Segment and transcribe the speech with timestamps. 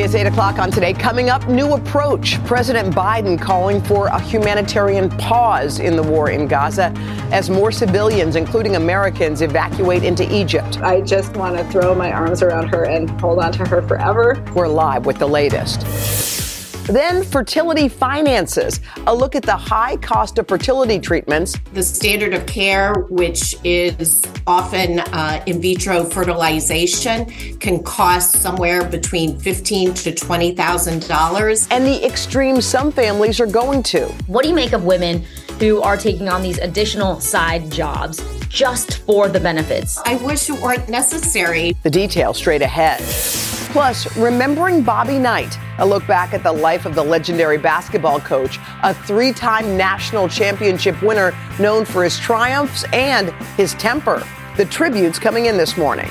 [0.00, 0.92] is 8 o'clock on today.
[0.92, 2.42] Coming up, new approach.
[2.44, 6.92] President Biden calling for a humanitarian pause in the war in Gaza
[7.32, 10.80] as more civilians, including Americans, evacuate into Egypt.
[10.80, 14.42] I just want to throw my arms around her and hold on to her forever.
[14.54, 16.43] We're live with the latest.
[16.86, 18.80] Then fertility finances.
[19.06, 21.56] A look at the high cost of fertility treatments.
[21.72, 27.26] The standard of care, which is often uh, in vitro fertilization,
[27.58, 31.66] can cost somewhere between fifteen to twenty thousand dollars.
[31.70, 34.06] And the extreme some families are going to.
[34.26, 35.24] What do you make of women
[35.58, 39.98] who are taking on these additional side jobs just for the benefits?
[40.04, 41.74] I wish it weren't necessary.
[41.82, 43.00] The details straight ahead.
[43.74, 48.60] Plus, remembering Bobby Knight, a look back at the life of the legendary basketball coach,
[48.84, 54.24] a three time national championship winner known for his triumphs and his temper.
[54.56, 56.08] The tributes coming in this morning.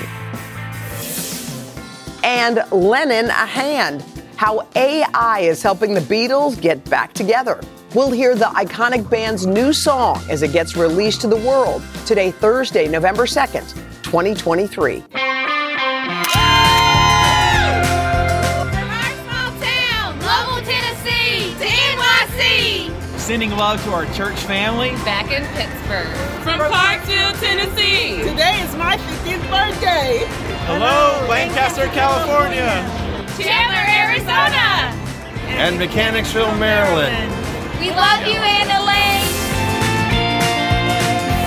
[2.22, 4.04] And Lennon a hand,
[4.36, 7.62] how AI is helping the Beatles get back together.
[7.94, 12.30] We'll hear the iconic band's new song as it gets released to the world today,
[12.30, 15.02] Thursday, November 2nd, 2023.
[23.24, 24.90] Sending love to our church family.
[25.00, 26.12] Back in Pittsburgh.
[26.44, 28.20] From Clarksville, Tennessee.
[28.20, 30.28] Today is my 50th birthday.
[30.68, 32.84] Hello, Lancaster, California.
[33.40, 34.92] Chandler, Arizona.
[35.56, 37.32] And Mechanicsville, Maryland.
[37.80, 39.32] We love you, Anna Lane.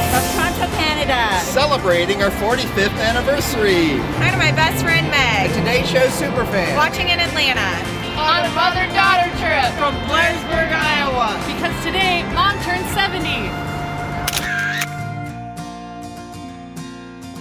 [0.09, 1.30] From Toronto, Canada.
[1.45, 4.02] Celebrating our 45th anniversary.
[4.17, 5.52] Hi to my best friend Meg.
[5.52, 6.75] A Today Show superfan.
[6.75, 7.70] Watching in Atlanta
[8.17, 10.97] on a mother-daughter trip from Blairsburg, Iowa.
[11.28, 13.28] Because today, Mom turned 70.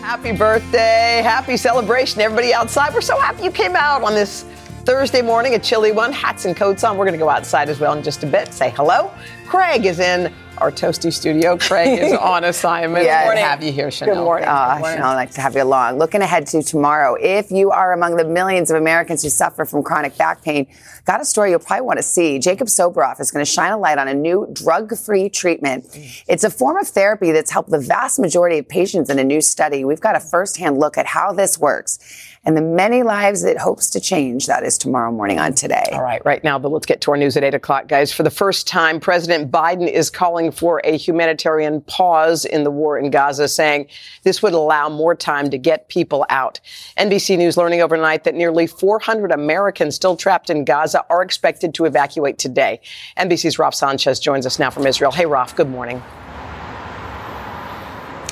[0.03, 2.92] Happy birthday, happy celebration, everybody outside.
[2.92, 4.42] We're so happy you came out on this
[4.84, 6.12] Thursday morning, a chilly one.
[6.12, 6.97] Hats and coats on.
[6.97, 8.53] We're going to go outside as well in just a bit.
[8.53, 9.12] Say hello.
[9.48, 11.57] Craig is in our toasty studio.
[11.57, 13.05] Craig is on assignment.
[13.05, 14.14] yeah, Good to have you here, Chanel.
[14.14, 14.48] Good morning.
[14.48, 14.96] Uh, Good morning.
[14.98, 15.98] Chanel, nice to have you along.
[15.98, 19.83] Looking ahead to tomorrow, if you are among the millions of Americans who suffer from
[19.83, 20.67] chronic back pain,
[21.05, 22.39] got a story you'll probably want to see.
[22.39, 25.86] Jacob Soboroff is going to shine a light on a new drug-free treatment.
[26.27, 29.40] It's a form of therapy that's helped the vast majority of patients in a new
[29.40, 29.85] study.
[29.85, 31.98] We've got a first-hand look at how this works
[32.46, 34.46] and the many lives it hopes to change.
[34.46, 35.85] That is tomorrow morning on today.
[35.92, 38.12] All right, right now, but let's get to our news at 8 o'clock, guys.
[38.12, 42.98] For the first time, President Biden is calling for a humanitarian pause in the war
[42.98, 43.86] in Gaza, saying
[44.23, 46.61] this would allow more time to get people out.
[46.97, 51.85] NBC News learning overnight that nearly 400 Americans still trapped in Gaza are expected to
[51.85, 52.80] evacuate today.
[53.19, 55.13] NBC's Raf Sanchez joins us now from Israel.
[55.13, 56.03] Hey, Raf, good morning.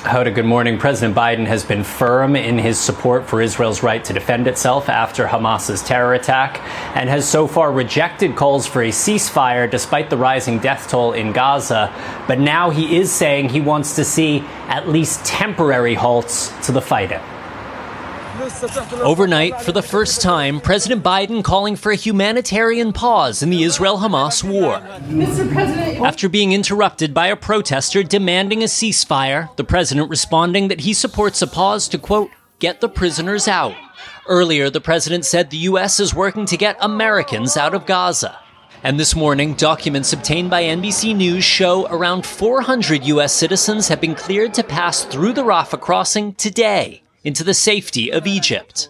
[0.05, 0.77] Hoda, good morning.
[0.77, 5.25] President Biden has been firm in his support for Israel's right to defend itself after
[5.25, 6.61] Hamas's terror attack
[6.95, 11.31] and has so far rejected calls for a ceasefire despite the rising death toll in
[11.31, 11.91] Gaza.
[12.27, 16.81] But now he is saying he wants to see at least temporary halts to the
[16.81, 17.21] fighting.
[18.35, 23.99] Overnight, for the first time, President Biden calling for a humanitarian pause in the Israel
[23.99, 24.75] Hamas war.
[26.05, 31.41] After being interrupted by a protester demanding a ceasefire, the president responding that he supports
[31.41, 32.29] a pause to, quote,
[32.59, 33.75] get the prisoners out.
[34.27, 36.01] Earlier, the president said the U.S.
[36.01, 38.37] is working to get Americans out of Gaza.
[38.83, 43.31] And this morning, documents obtained by NBC News show around 400 U.S.
[43.31, 48.25] citizens have been cleared to pass through the Rafah crossing today into the safety of
[48.25, 48.89] Egypt.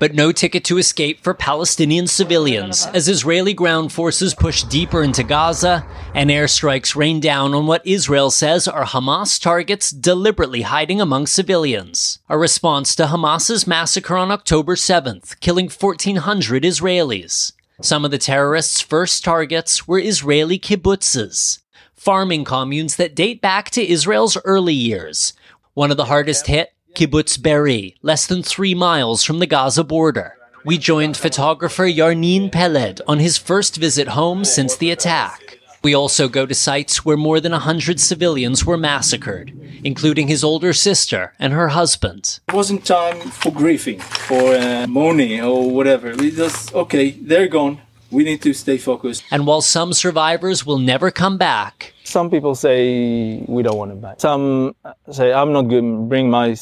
[0.00, 5.22] But no ticket to escape for Palestinian civilians as Israeli ground forces push deeper into
[5.22, 11.26] Gaza and airstrikes rain down on what Israel says are Hamas targets deliberately hiding among
[11.26, 12.18] civilians.
[12.30, 17.52] A response to Hamas's massacre on October 7th, killing 1,400 Israelis.
[17.82, 21.60] Some of the terrorists' first targets were Israeli kibbutzes,
[21.94, 25.34] farming communes that date back to Israel's early years,
[25.74, 30.36] one of the hardest hit, Kibbutz Be'eri, less than three miles from the Gaza border.
[30.64, 35.58] We joined photographer Yarnin Peled on his first visit home since the attack.
[35.82, 39.52] We also go to sites where more than 100 civilians were massacred,
[39.82, 42.40] including his older sister and her husband.
[42.48, 46.14] It wasn't time for grieving, for uh, mourning or whatever.
[46.14, 47.80] We just, okay, they're gone.
[48.10, 49.24] We need to stay focused.
[49.30, 54.00] And while some survivors will never come back, some people say we don't want them
[54.00, 54.20] back.
[54.20, 54.74] Some
[55.10, 56.56] say I'm not going to bring my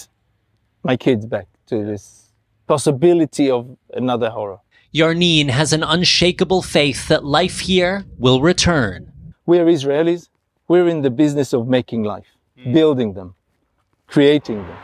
[0.84, 2.32] my kids back to this
[2.66, 4.58] possibility of another horror.
[4.94, 9.12] Yarnin has an unshakable faith that life here will return.
[9.46, 10.28] We are Israelis.
[10.68, 12.26] We're in the business of making life,
[12.58, 12.72] mm.
[12.72, 13.34] building them,
[14.06, 14.76] creating them.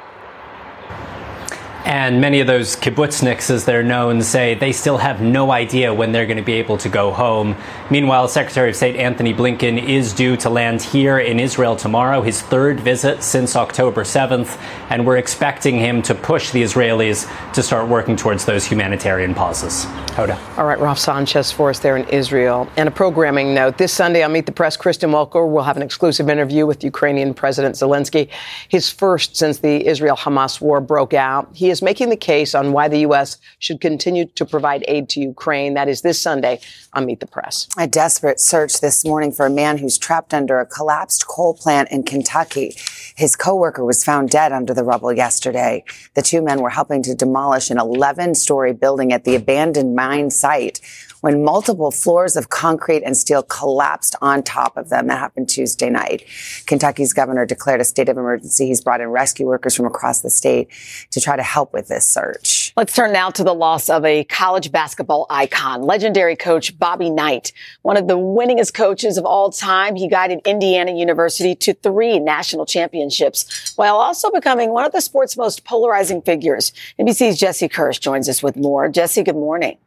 [1.94, 6.10] And many of those kibbutzniks, as they're known, say they still have no idea when
[6.10, 7.54] they're going to be able to go home.
[7.88, 12.42] Meanwhile, Secretary of State Antony Blinken is due to land here in Israel tomorrow, his
[12.42, 14.60] third visit since October 7th,
[14.90, 19.86] and we're expecting him to push the Israelis to start working towards those humanitarian pauses.
[20.14, 20.36] Hoda.
[20.58, 22.68] All right, Raf Sanchez for us there in Israel.
[22.76, 25.82] And a programming note this Sunday on Meet the Press, Kristen Welker will have an
[25.82, 28.28] exclusive interview with Ukrainian President Zelensky,
[28.68, 31.48] his first since the Israel Hamas war broke out.
[31.52, 33.38] He is making the case on why the U.S.
[33.58, 35.74] should continue to provide aid to Ukraine.
[35.74, 36.60] That is this Sunday
[36.94, 37.68] on Meet the Press.
[37.78, 41.90] A desperate search this morning for a man who's trapped under a collapsed coal plant
[41.90, 42.74] in Kentucky.
[43.16, 45.84] His coworker was found dead under the rubble yesterday.
[46.14, 50.30] The two men were helping to demolish an 11 story building at the abandoned mine
[50.30, 50.80] site
[51.24, 55.06] when multiple floors of concrete and steel collapsed on top of them.
[55.06, 56.26] That happened Tuesday night.
[56.66, 58.66] Kentucky's governor declared a state of emergency.
[58.66, 60.68] He's brought in rescue workers from across the state
[61.12, 62.74] to try to help with this search.
[62.76, 67.54] Let's turn now to the loss of a college basketball icon, legendary coach Bobby Knight,
[67.80, 69.96] one of the winningest coaches of all time.
[69.96, 75.38] He guided Indiana University to three national championships while also becoming one of the sport's
[75.38, 76.74] most polarizing figures.
[77.00, 78.90] NBC's Jesse Kirsch joins us with more.
[78.90, 79.78] Jesse, good morning.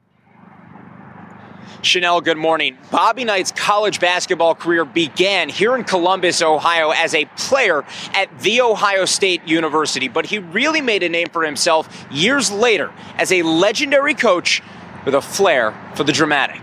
[1.82, 2.78] Chanel, good morning.
[2.92, 8.62] Bobby Knight's college basketball career began here in Columbus, Ohio, as a player at The
[8.62, 13.44] Ohio State University, but he really made a name for himself years later as a
[13.44, 14.62] legendary coach
[15.06, 16.62] with a flair for the dramatic.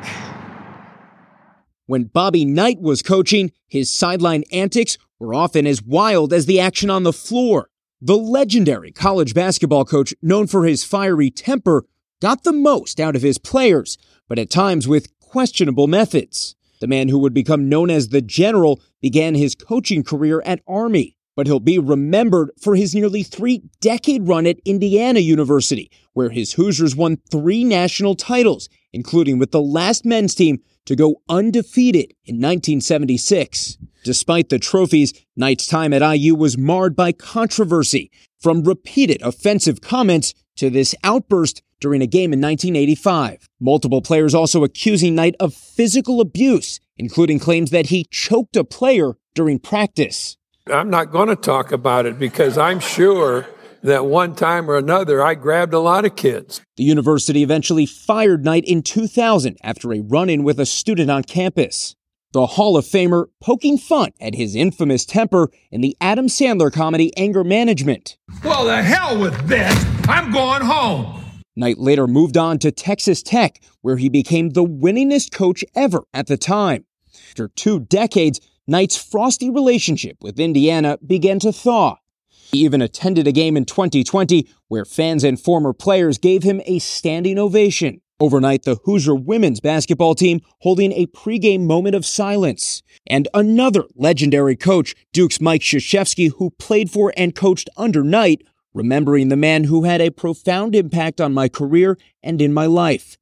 [1.86, 6.90] When Bobby Knight was coaching, his sideline antics were often as wild as the action
[6.90, 7.68] on the floor.
[8.00, 11.86] The legendary college basketball coach, known for his fiery temper,
[12.24, 13.98] got the most out of his players
[14.30, 16.56] but at times with questionable methods.
[16.80, 21.18] The man who would become known as the General began his coaching career at Army,
[21.36, 26.54] but he'll be remembered for his nearly three decade run at Indiana University, where his
[26.54, 32.36] Hoosiers won three national titles, including with the last men's team to go undefeated in
[32.36, 33.76] 1976.
[34.02, 38.10] Despite the trophies, Knight's time at IU was marred by controversy,
[38.40, 43.48] from repeated offensive comments to this outburst during a game in 1985.
[43.60, 49.16] Multiple players also accusing Knight of physical abuse, including claims that he choked a player
[49.34, 50.36] during practice.
[50.66, 53.46] I'm not going to talk about it because I'm sure
[53.82, 56.62] that one time or another I grabbed a lot of kids.
[56.76, 61.22] The university eventually fired Knight in 2000 after a run in with a student on
[61.22, 61.94] campus.
[62.32, 67.16] The Hall of Famer poking fun at his infamous temper in the Adam Sandler comedy
[67.16, 68.16] Anger Management.
[68.42, 69.93] Well, the hell with this.
[70.06, 71.22] I'm going home.
[71.56, 76.26] Knight later moved on to Texas Tech, where he became the winningest coach ever at
[76.26, 76.84] the time.
[77.30, 81.96] After two decades, Knight's frosty relationship with Indiana began to thaw.
[82.28, 86.78] He even attended a game in 2020 where fans and former players gave him a
[86.80, 88.00] standing ovation.
[88.20, 92.82] Overnight, the Hoosier women's basketball team holding a pregame moment of silence.
[93.06, 98.42] And another legendary coach, Duke's Mike Krzyzewski, who played for and coached under Knight,
[98.74, 103.16] remembering the man who had a profound impact on my career and in my life,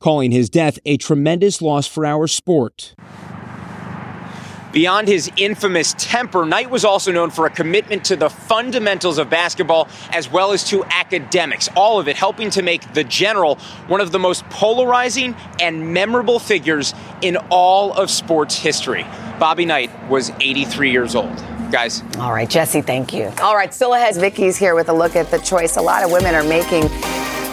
[0.00, 2.94] calling his death a tremendous loss for our sport.
[4.72, 9.28] Beyond his infamous temper, Knight was also known for a commitment to the fundamentals of
[9.28, 13.56] basketball as well as to academics, all of it helping to make the general
[13.88, 19.04] one of the most polarizing and memorable figures in all of sports history.
[19.40, 21.36] Bobby Knight was 83 years old
[21.70, 22.02] guys.
[22.18, 23.32] All right, Jesse, thank you.
[23.40, 24.14] All right, still ahead.
[24.16, 26.88] Vicky's here with a look at the choice a lot of women are making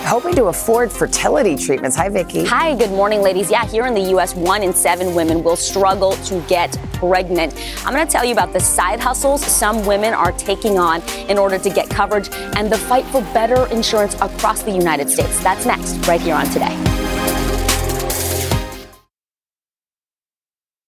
[0.07, 1.95] hoping to afford fertility treatments.
[1.97, 2.45] Hi, Vicki.
[2.45, 3.51] Hi, good morning, ladies.
[3.51, 7.53] Yeah, here in the U.S., one in seven women will struggle to get pregnant.
[7.85, 11.37] I'm going to tell you about the side hustles some women are taking on in
[11.37, 15.43] order to get coverage and the fight for better insurance across the United States.
[15.43, 16.75] That's next, right here on Today.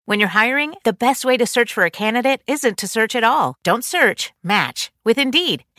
[0.05, 3.23] When you're hiring, the best way to search for a candidate isn't to search at
[3.23, 3.55] all.
[3.63, 5.63] Don't search, match with Indeed.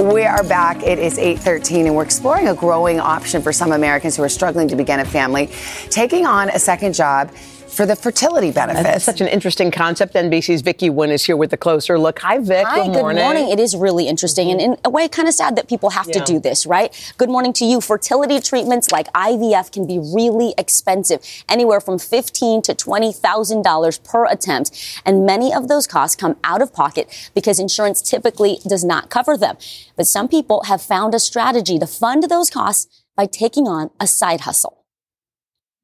[0.00, 0.82] We are back.
[0.82, 4.66] It is 8:13 and we're exploring a growing option for some Americans who are struggling
[4.68, 5.50] to begin a family,
[5.90, 7.30] taking on a second job
[7.70, 8.82] for the fertility benefits.
[8.82, 10.14] That's such an interesting concept.
[10.14, 12.18] NBC's Vicky Nguyen is here with a closer look.
[12.18, 12.66] Hi, Vic.
[12.66, 13.16] Hi, good morning.
[13.16, 13.48] Good morning.
[13.50, 16.14] It is really interesting and in a way kind of sad that people have Yeah.
[16.14, 16.92] to do this, right?
[17.16, 17.80] Good morning to you.
[17.80, 23.98] Fertility treatments like IVF can be really expensive, anywhere from fifteen to twenty thousand dollars
[23.98, 24.72] per attempt,
[25.06, 29.36] and many of those costs come out of pocket because insurance typically does not cover
[29.36, 29.56] them.
[29.96, 34.06] But some people have found a strategy to fund those costs by taking on a
[34.06, 34.79] side hustle.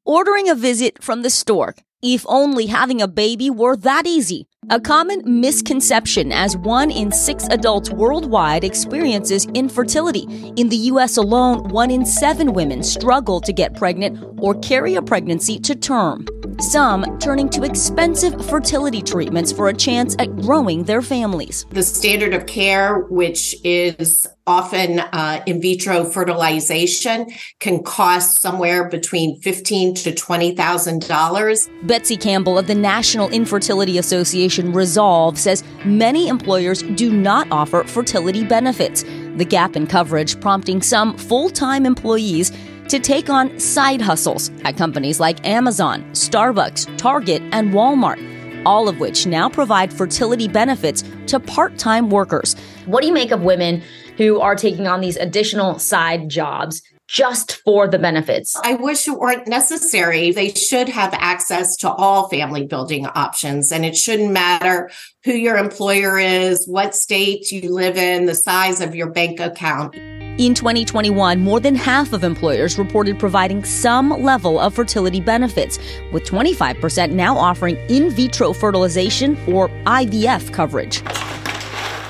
[0.08, 1.82] Ordering a visit from the stork.
[2.00, 4.46] If only having a baby were that easy.
[4.70, 10.52] A common misconception as one in six adults worldwide experiences infertility.
[10.54, 15.02] In the US alone, one in seven women struggle to get pregnant or carry a
[15.02, 16.24] pregnancy to term.
[16.60, 21.66] Some turning to expensive fertility treatments for a chance at growing their families.
[21.70, 27.26] The standard of care, which is often uh, in vitro fertilization,
[27.60, 31.68] can cost somewhere between fifteen to twenty thousand dollars.
[31.82, 38.44] Betsy Campbell of the National Infertility Association Resolve says many employers do not offer fertility
[38.44, 39.04] benefits.
[39.36, 42.52] The gap in coverage prompting some full time employees
[42.88, 49.00] to take on side hustles at companies like Amazon, Starbucks, Target, and Walmart, all of
[49.00, 52.54] which now provide fertility benefits to part time workers.
[52.84, 53.82] What do you make of women
[54.16, 58.56] who are taking on these additional side jobs just for the benefits?
[58.64, 60.32] I wish it weren't necessary.
[60.32, 64.90] They should have access to all family building options, and it shouldn't matter
[65.24, 69.94] who your employer is, what state you live in, the size of your bank account.
[70.38, 75.78] In 2021, more than half of employers reported providing some level of fertility benefits,
[76.12, 81.02] with 25% now offering in vitro fertilization or IVF coverage.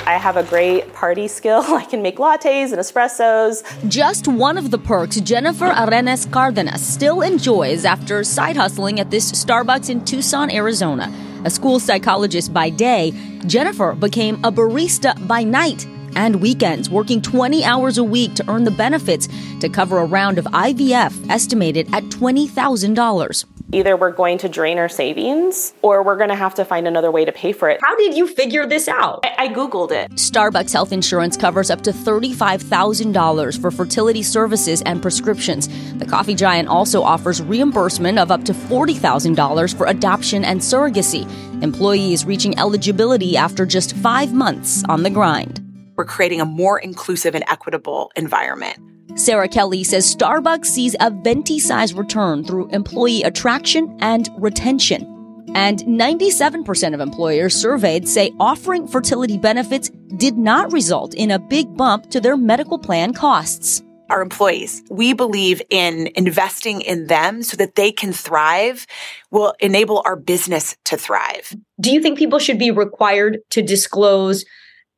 [0.06, 1.62] I have a great party skill.
[1.68, 3.64] I can make lattes and espressos.
[3.88, 9.32] Just one of the perks Jennifer Arenas Cardenas still enjoys after side hustling at this
[9.32, 11.12] Starbucks in Tucson, Arizona.
[11.44, 13.12] A school psychologist by day,
[13.46, 18.64] Jennifer became a barista by night and weekends, working 20 hours a week to earn
[18.64, 19.28] the benefits
[19.60, 23.55] to cover a round of IVF estimated at $20,000.
[23.73, 27.11] Either we're going to drain our savings or we're going to have to find another
[27.11, 27.80] way to pay for it.
[27.82, 29.20] How did you figure this out?
[29.25, 30.12] I, I Googled it.
[30.12, 35.68] Starbucks health insurance covers up to $35,000 for fertility services and prescriptions.
[35.99, 41.25] The coffee giant also offers reimbursement of up to $40,000 for adoption and surrogacy.
[41.62, 45.61] Employees reaching eligibility after just five months on the grind.
[45.96, 48.78] We're creating a more inclusive and equitable environment.
[49.16, 55.14] Sarah Kelly says Starbucks sees a venti size return through employee attraction and retention.
[55.54, 61.78] And 97% of employers surveyed say offering fertility benefits did not result in a big
[61.78, 63.82] bump to their medical plan costs.
[64.11, 68.87] Our employees, we believe in investing in them so that they can thrive,
[69.30, 71.56] will enable our business to thrive.
[71.80, 74.44] Do you think people should be required to disclose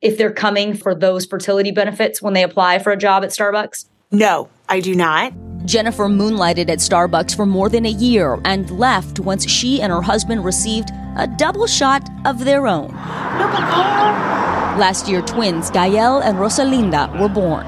[0.01, 3.85] if they're coming for those fertility benefits when they apply for a job at Starbucks?
[4.11, 5.33] No, I do not.
[5.65, 10.01] Jennifer moonlighted at Starbucks for more than a year and left once she and her
[10.01, 12.91] husband received a double shot of their own.
[14.79, 17.67] Last year, twins Gael and Rosalinda were born.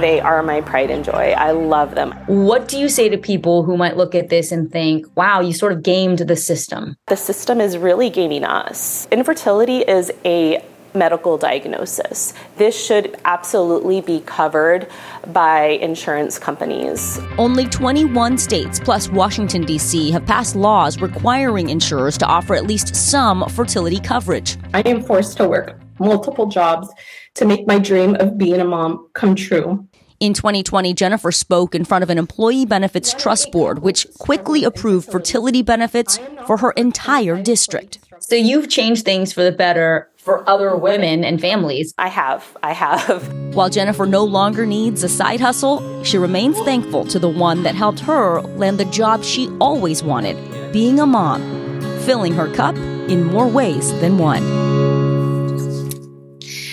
[0.00, 1.34] They are my pride and joy.
[1.36, 2.12] I love them.
[2.26, 5.52] What do you say to people who might look at this and think, wow, you
[5.52, 6.94] sort of gamed the system?
[7.08, 9.08] The system is really gaming us.
[9.10, 10.62] Infertility is a
[10.94, 12.34] medical diagnosis.
[12.56, 14.88] This should absolutely be covered
[15.28, 17.20] by insurance companies.
[17.38, 20.10] Only 21 states plus Washington, D.C.
[20.10, 24.56] have passed laws requiring insurers to offer at least some fertility coverage.
[24.74, 26.88] I am forced to work multiple jobs
[27.34, 29.86] to make my dream of being a mom come true.
[30.18, 35.10] In 2020, Jennifer spoke in front of an employee benefits trust board, which quickly approved
[35.10, 38.00] fertility benefits for her entire district.
[38.18, 41.94] So you've changed things for the better for other women and families.
[41.98, 42.56] I have.
[42.62, 43.32] I have.
[43.54, 47.74] While Jennifer no longer needs a side hustle, she remains thankful to the one that
[47.74, 50.36] helped her land the job she always wanted
[50.72, 51.40] being a mom,
[52.02, 54.79] filling her cup in more ways than one.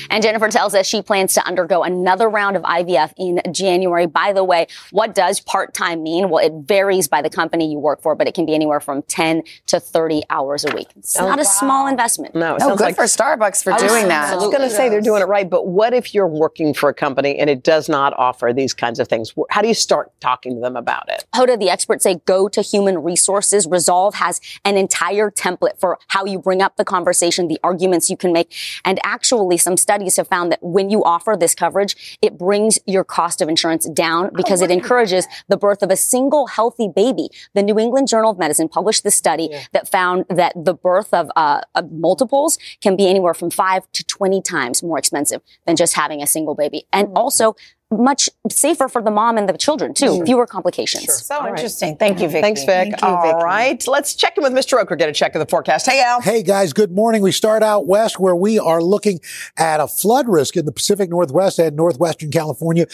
[0.09, 4.05] And Jennifer tells us she plans to undergo another round of IVF in January.
[4.05, 6.29] By the way, what does part-time mean?
[6.29, 9.01] Well, it varies by the company you work for, but it can be anywhere from
[9.03, 10.87] 10 to 30 hours a week.
[10.97, 11.43] It's Oh, not a wow.
[11.43, 12.35] small investment.
[12.35, 14.33] No, it No, sounds good like for Starbucks for I was- doing that.
[14.33, 16.89] I was going to say they're doing it right, but what if you're working for
[16.89, 19.33] a company and it does not offer these kinds of things?
[19.49, 21.25] How do you start talking to them about it?
[21.33, 23.67] Hoda, the experts say go to human resources.
[23.67, 28.17] Resolve has an entire template for how you bring up the conversation, the arguments you
[28.17, 28.53] can make.
[28.85, 33.03] And actually, some studies have found that when you offer this coverage, it brings your
[33.03, 37.29] cost of insurance down because it encourages the birth of a single healthy baby.
[37.53, 41.29] The New England Journal of Medicine published this study that found that the birth of,
[41.35, 45.95] uh, of multiples can be anywhere from five to 20 times more expensive than just
[45.95, 46.85] having a single baby.
[46.93, 47.55] And also,
[47.91, 50.19] much safer for the mom and the children too.
[50.19, 50.25] Mm.
[50.25, 51.25] Fewer complications.
[51.25, 51.95] So interesting.
[51.95, 52.41] Thank you, Vicky.
[52.41, 52.67] Thanks, Vic.
[52.67, 53.43] Thank you, All Vicky.
[53.43, 54.73] right, let's check in with Mr.
[54.73, 55.85] Roker, get a check of the forecast.
[55.85, 56.21] Hey, Al.
[56.21, 57.21] Hey guys, good morning.
[57.21, 59.19] We start out west where we are looking
[59.57, 62.87] at a flood risk in the Pacific Northwest and Northwestern California.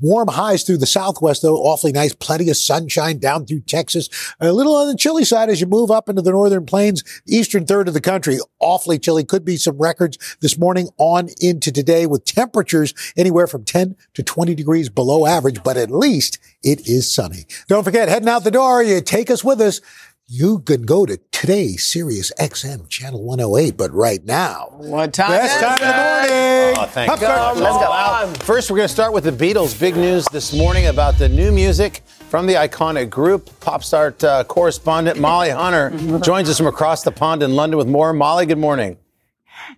[0.00, 2.14] Warm highs through the Southwest, though, awfully nice.
[2.14, 4.08] Plenty of sunshine down through Texas.
[4.40, 7.66] A little on the chilly side as you move up into the northern plains, eastern
[7.66, 8.38] third of the country.
[8.60, 9.24] Awfully chilly.
[9.24, 14.22] Could be some records this morning on into today with temperatures anywhere from 10 to
[14.22, 17.46] 20 degrees below average, but at least it is sunny.
[17.68, 19.80] Don't forget, heading out the door, you take us with us.
[20.32, 25.30] You can go to today's Sirius XM channel 108, but right now, what time?
[25.30, 26.76] Best time of the morning.
[26.78, 27.26] Oh, thank Up you.
[27.26, 27.60] first.
[27.60, 27.90] Let's go.
[27.90, 28.32] Wow.
[28.38, 29.76] First, we're going to start with the Beatles.
[29.80, 33.50] Big news this morning about the new music from the iconic group.
[33.58, 35.90] Pop star uh, correspondent Molly Hunter
[36.22, 38.12] joins us from across the pond in London with more.
[38.12, 38.98] Molly, good morning.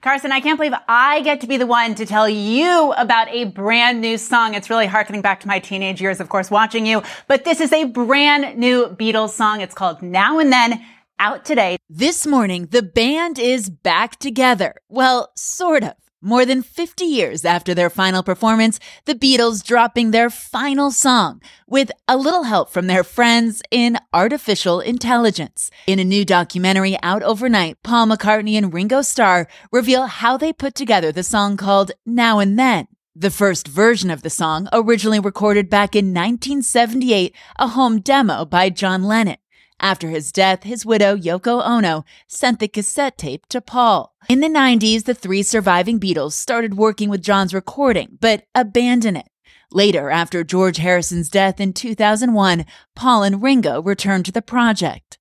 [0.00, 3.44] Carson, I can't believe I get to be the one to tell you about a
[3.44, 4.54] brand new song.
[4.54, 7.02] It's really harkening back to my teenage years, of course, watching you.
[7.28, 9.60] But this is a brand new Beatles song.
[9.60, 10.84] It's called Now and Then,
[11.18, 11.76] out today.
[11.88, 14.74] This morning, the band is back together.
[14.88, 15.94] Well, sort of.
[16.24, 21.90] More than 50 years after their final performance, the Beatles dropping their final song with
[22.06, 25.68] a little help from their friends in artificial intelligence.
[25.88, 30.76] In a new documentary out overnight, Paul McCartney and Ringo Starr reveal how they put
[30.76, 32.86] together the song called Now and Then.
[33.16, 38.70] The first version of the song, originally recorded back in 1978, a home demo by
[38.70, 39.38] John Lennon.
[39.82, 44.14] After his death, his widow, Yoko Ono, sent the cassette tape to Paul.
[44.28, 49.28] In the 90s, the three surviving Beatles started working with John's recording, but abandoned it.
[49.72, 52.64] Later, after George Harrison's death in 2001,
[52.94, 55.18] Paul and Ringo returned to the project.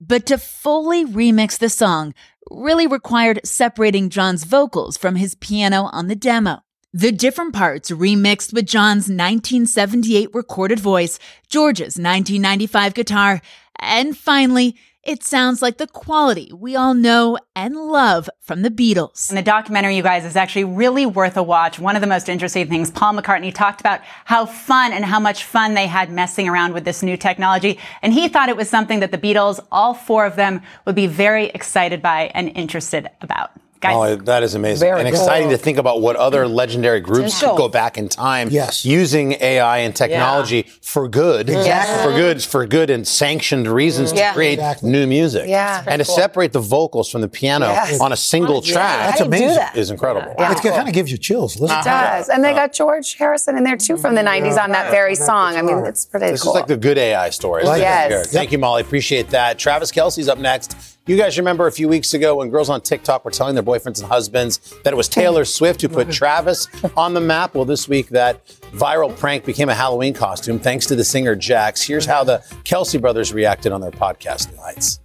[0.00, 2.14] But to fully remix the song
[2.50, 6.60] really required separating John's vocals from his piano on the demo.
[6.94, 11.18] The different parts remixed with John's 1978 recorded voice,
[11.50, 13.42] George's 1995 guitar,
[13.78, 19.28] and finally, it sounds like the quality we all know and love from the Beatles.
[19.28, 21.78] And the documentary, you guys, is actually really worth a watch.
[21.78, 25.44] One of the most interesting things, Paul McCartney talked about how fun and how much
[25.44, 27.78] fun they had messing around with this new technology.
[28.00, 31.06] And he thought it was something that the Beatles, all four of them, would be
[31.06, 33.50] very excited by and interested about.
[33.80, 35.20] Guys, Molly, that is amazing Very and cool.
[35.20, 36.52] exciting to think about what other mm.
[36.52, 37.50] legendary groups Potential.
[37.56, 38.84] could go back in time yes.
[38.84, 41.48] using AI and technology for good.
[41.48, 42.02] Exactly.
[42.10, 44.28] For good, for good and sanctioned reasons Yeah.
[44.30, 44.90] to create Exactly.
[44.90, 45.48] new music.
[45.48, 45.84] Yeah.
[45.86, 46.16] And to Cool.
[46.16, 48.00] separate the vocals from the piano Yes.
[48.00, 48.72] on a single Yeah.
[48.72, 49.56] track That's How do you do amazing.
[49.58, 49.76] that?
[49.76, 50.34] is incredible.
[50.38, 50.52] Yeah.
[50.52, 51.60] It kind of gives you chills.
[51.60, 52.28] Listen It does.
[52.28, 55.56] And they got George Harrison in there too from the 90s on that very song.
[55.56, 56.52] I mean, it's pretty This cool.
[56.52, 57.62] is like the good AI story.
[57.64, 58.32] Like Yes.
[58.32, 58.82] Thank you, Molly.
[58.82, 59.58] Appreciate that.
[59.58, 60.74] Travis Kelce's up next.
[61.08, 63.98] You guys remember a few weeks ago when girls on TikTok were telling their boyfriends
[64.02, 66.68] and husbands that it was Taylor Swift who put Travis
[66.98, 67.54] on the map?
[67.54, 71.80] Well, this week that viral prank became a Halloween costume thanks to the singer Jax.
[71.80, 75.00] Here's how the Kelce brothers reacted on their podcast, nights.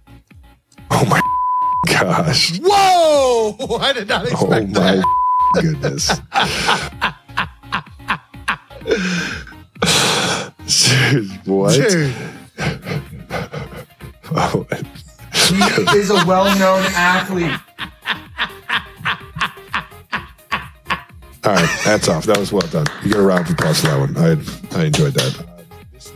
[0.90, 1.22] Oh my
[1.86, 2.58] Gosh.
[2.62, 3.78] Whoa!
[3.80, 4.98] I did not oh expect that.
[4.98, 5.04] Oh my
[5.54, 6.20] that.
[10.66, 11.10] goodness.
[11.12, 11.74] Dude, what?
[11.74, 12.14] Dude.
[15.54, 15.62] He
[15.98, 17.60] is a well-known athlete.
[21.44, 22.24] all right, that's off.
[22.24, 22.86] That was well done.
[23.02, 24.16] You get a round of applause for that one.
[24.16, 25.53] I I enjoyed that.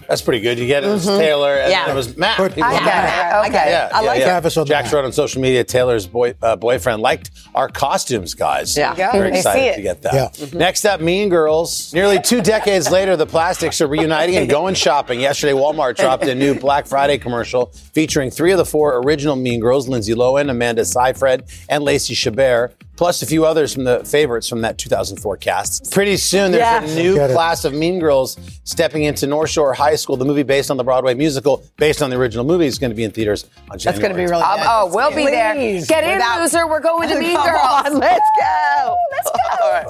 [0.09, 0.59] That's pretty good.
[0.59, 0.87] You get it.
[0.89, 1.19] It was Mhm.
[1.19, 1.83] Taylor, and Yeah.
[1.87, 2.41] then it was Matt.
[2.41, 2.67] I People- it.
[2.67, 3.71] I get it.
[3.71, 4.25] Yeah, I yeah, like yeah.
[4.25, 4.29] it.
[4.29, 8.33] Travis on the Jax wrote on social media Taylor's boy, uh, boyfriend liked our costumes,
[8.35, 8.75] guys.
[8.77, 8.95] Yeah.
[8.97, 9.13] Yeah.
[9.13, 9.77] Very They see excited it.
[9.77, 10.15] to get that.
[10.15, 10.29] Yeah.
[10.47, 10.59] Mm-hmm.
[10.59, 11.93] Next up, Mean Girls.
[11.93, 15.21] Nearly two decades later, the Plastics are reuniting and going shopping.
[15.21, 19.61] Yesterday, Walmart dropped a new Black Friday commercial featuring three of the four original Mean
[19.61, 22.71] Girls Lindsay Lohan, Amanda Seyfried, and Lacey Chabert.
[22.99, 25.91] Plus a few others from the favorites from that 2004 cast.
[25.93, 26.83] Pretty soon, there's Yeah.
[26.83, 30.17] a new class of Mean Girls stepping into North Shore High School.
[30.17, 32.97] The movie based on the Broadway musical, based on the original movie, is going to
[32.97, 33.85] be in theaters on January.
[33.85, 34.67] That's going to be really Um, good.
[34.69, 35.55] oh, we'll be there.
[35.55, 35.87] Please.
[35.87, 36.67] Get in, Without- loser.
[36.67, 37.87] We're going to Mean Come Girls.
[37.87, 38.97] on, let's go.
[39.13, 39.65] Let's go.
[39.65, 39.87] All right.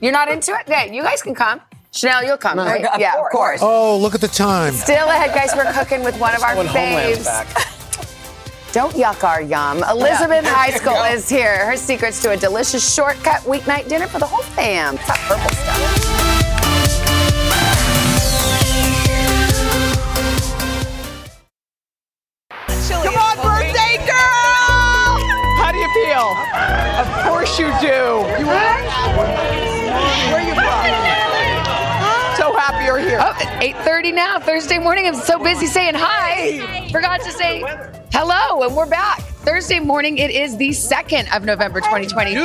[0.00, 0.60] You're not into it?
[0.68, 1.60] Okay, you guys can come.
[1.94, 2.84] Chanel, you'll come, right?
[2.84, 3.60] Of yeah, of course.
[3.62, 4.72] Oh, look at the time.
[4.74, 5.50] Still ahead, guys.
[5.56, 7.78] We're cooking with one of our When Homeland's faves.
[8.72, 8.82] back.
[8.82, 9.82] Don't yuck our yum.
[9.90, 11.66] Elizabeth Heiskell is here.
[11.66, 14.98] Her secrets to a delicious shortcut weeknight dinner for the whole fam.
[14.98, 16.08] Top purple stuff.
[22.88, 25.18] Come on, birthday girl!
[25.58, 26.36] How do you feel?
[26.98, 28.26] Of course you do.
[28.38, 28.74] You Where
[30.34, 30.82] are you from?
[32.36, 33.18] So happy you're here.
[33.20, 35.06] Oh, 8.30 now, Thursday morning.
[35.06, 36.88] I'm so busy saying hi.
[36.90, 37.62] Forgot to say
[38.12, 39.20] hello, and we're back.
[39.44, 42.44] Thursday morning, it is the 2nd of November 2023.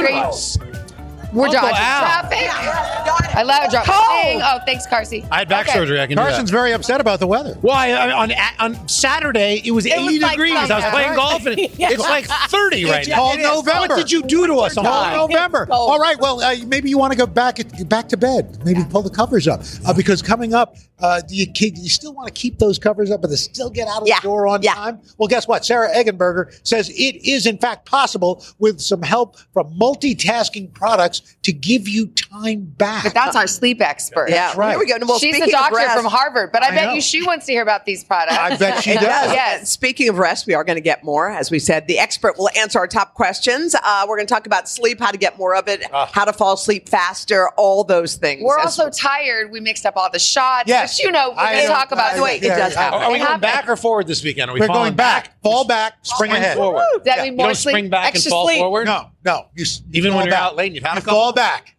[1.33, 1.99] We're Uncle dodging Al.
[1.99, 3.35] traffic.
[3.35, 4.41] I love dropping thing.
[4.41, 5.27] Oh, thanks, Carsey.
[5.29, 5.77] I had back Okay.
[5.77, 5.99] surgery.
[6.01, 6.57] I can do Carson's that.
[6.57, 7.55] very upset about the weather.
[7.61, 7.91] Why?
[7.91, 10.53] I- on on Saturday it was It 80 like degrees.
[10.55, 10.89] I was thunder.
[10.89, 11.89] playing golf and Yeah.
[11.91, 13.15] it's like 30 right It's now.
[13.17, 13.79] called November.
[13.95, 14.71] What did you do to us?
[14.77, 15.67] It's called November.
[15.69, 16.17] All right.
[16.19, 18.57] Well, uh, maybe you want to go back back to bed.
[18.63, 22.13] Maybe pull the covers up uh, because coming up, uh, do you keep, you still
[22.13, 24.61] want to keep those covers up, but they still get out of the door on
[24.61, 24.99] time?
[25.17, 25.65] Well, guess what?
[25.65, 26.93] Sarah Eggenberger says it
[27.27, 33.03] is in fact possible with some help from multitasking products to give you time back.
[33.03, 34.29] But that's our sleep expert.
[34.29, 34.71] That's right.
[34.71, 34.97] Here we go.
[35.05, 36.93] Well, She's speaking a doctor rest- from Harvard, but I, I bet know.
[36.93, 38.35] you she wants to hear about these products.
[38.37, 39.03] I bet she does.
[39.05, 39.69] Yes.
[39.71, 41.29] Speaking of rest, we are going to get more.
[41.29, 43.75] As we said, the expert will answer our top questions.
[43.75, 46.33] Uh, we're going to talk about sleep, how to get more of it, how to
[46.33, 48.41] fall asleep faster, all those things.
[48.43, 49.51] We're also tired.
[49.51, 50.67] We mixed up all the shots.
[50.67, 50.86] Yes.
[50.95, 53.01] But you know, we're going to talk about I- the way it does happen.
[53.01, 53.41] are we It going happens.
[53.41, 54.49] back or forward this weekend?
[54.49, 55.41] Are we We're going back.
[55.43, 55.93] Fall back.
[56.03, 56.57] Spring Spring ahead.
[56.57, 56.83] forward.
[56.95, 58.59] Does that mean You more don't sleep, spring back and fall sleep?
[58.59, 58.85] forward?
[58.85, 59.47] No, no.
[59.55, 60.41] You, s- you Even when fall you're back.
[60.43, 61.13] out late and you've had a couple?
[61.13, 61.75] fall back.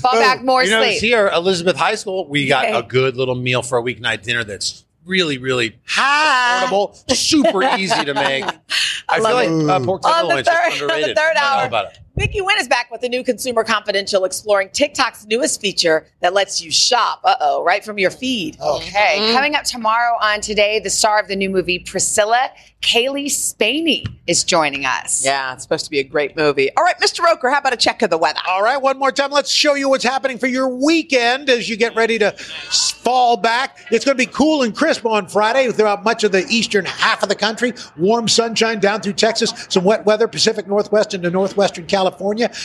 [0.00, 1.00] Fall back, more you know, sleep.
[1.00, 2.78] here, Elizabeth Heiskell, we got Okay.
[2.78, 8.14] a good little meal for a weeknight dinner that's really, really affordable, super easy to
[8.14, 8.44] make.
[9.08, 9.48] I, feel love like
[9.82, 10.46] uh, pork On the tenderloin is
[10.78, 11.66] third- on the third I hour.
[11.66, 11.98] about it.
[12.16, 16.60] Vicky Nguyen is back with the new Consumer Confidential exploring TikTok's newest feature that lets
[16.62, 18.58] you shop, uh oh, right from your feed.
[18.60, 19.32] Okay, Mm.
[19.32, 22.50] coming up tomorrow on Today, the star of the new movie Priscilla,
[22.82, 25.24] Cailee Spaeny, is joining us.
[25.24, 26.74] Yeah, it's supposed to be a great movie.
[26.76, 27.20] All right, Mr.
[27.22, 28.40] Roker, how about a check of the weather?
[28.48, 29.30] All right, one more time.
[29.30, 33.78] Let's show you what's happening for your weekend as you get ready to fall back.
[33.90, 37.22] It's going to be cool and crisp on Friday throughout much of the eastern half
[37.22, 37.72] of the country.
[37.96, 42.09] Warm sunshine down through Texas, some wet weather, Pacific Northwest into northwestern California.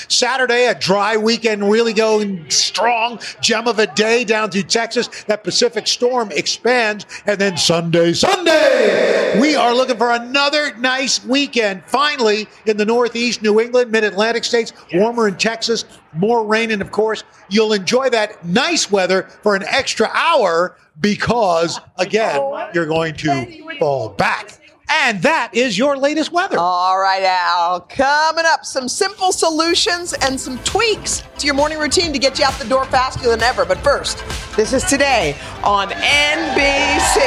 [0.08, 3.20] Saturday, a dry weekend, really going strong.
[3.42, 5.08] Gem of a day down through Texas.
[5.26, 7.06] That Pacific storm expands.
[7.26, 11.84] And then Sunday, Sunday, we are looking for another nice weekend.
[11.86, 16.72] Finally, in the Northeast, New England, mid Atlantic states, warmer in Texas, more rain.
[16.72, 22.42] And of course, you'll enjoy that nice weather for an extra hour because, again,
[22.74, 24.60] you're going to fall back.
[24.88, 26.58] And that is your latest weather.
[26.60, 27.82] All right, Al.
[27.82, 32.46] Coming up, some simple solutions and some tweaks to your morning routine to get you
[32.46, 33.66] out the door faster than ever.
[33.66, 34.24] But first,
[34.56, 37.26] this is today on NBC.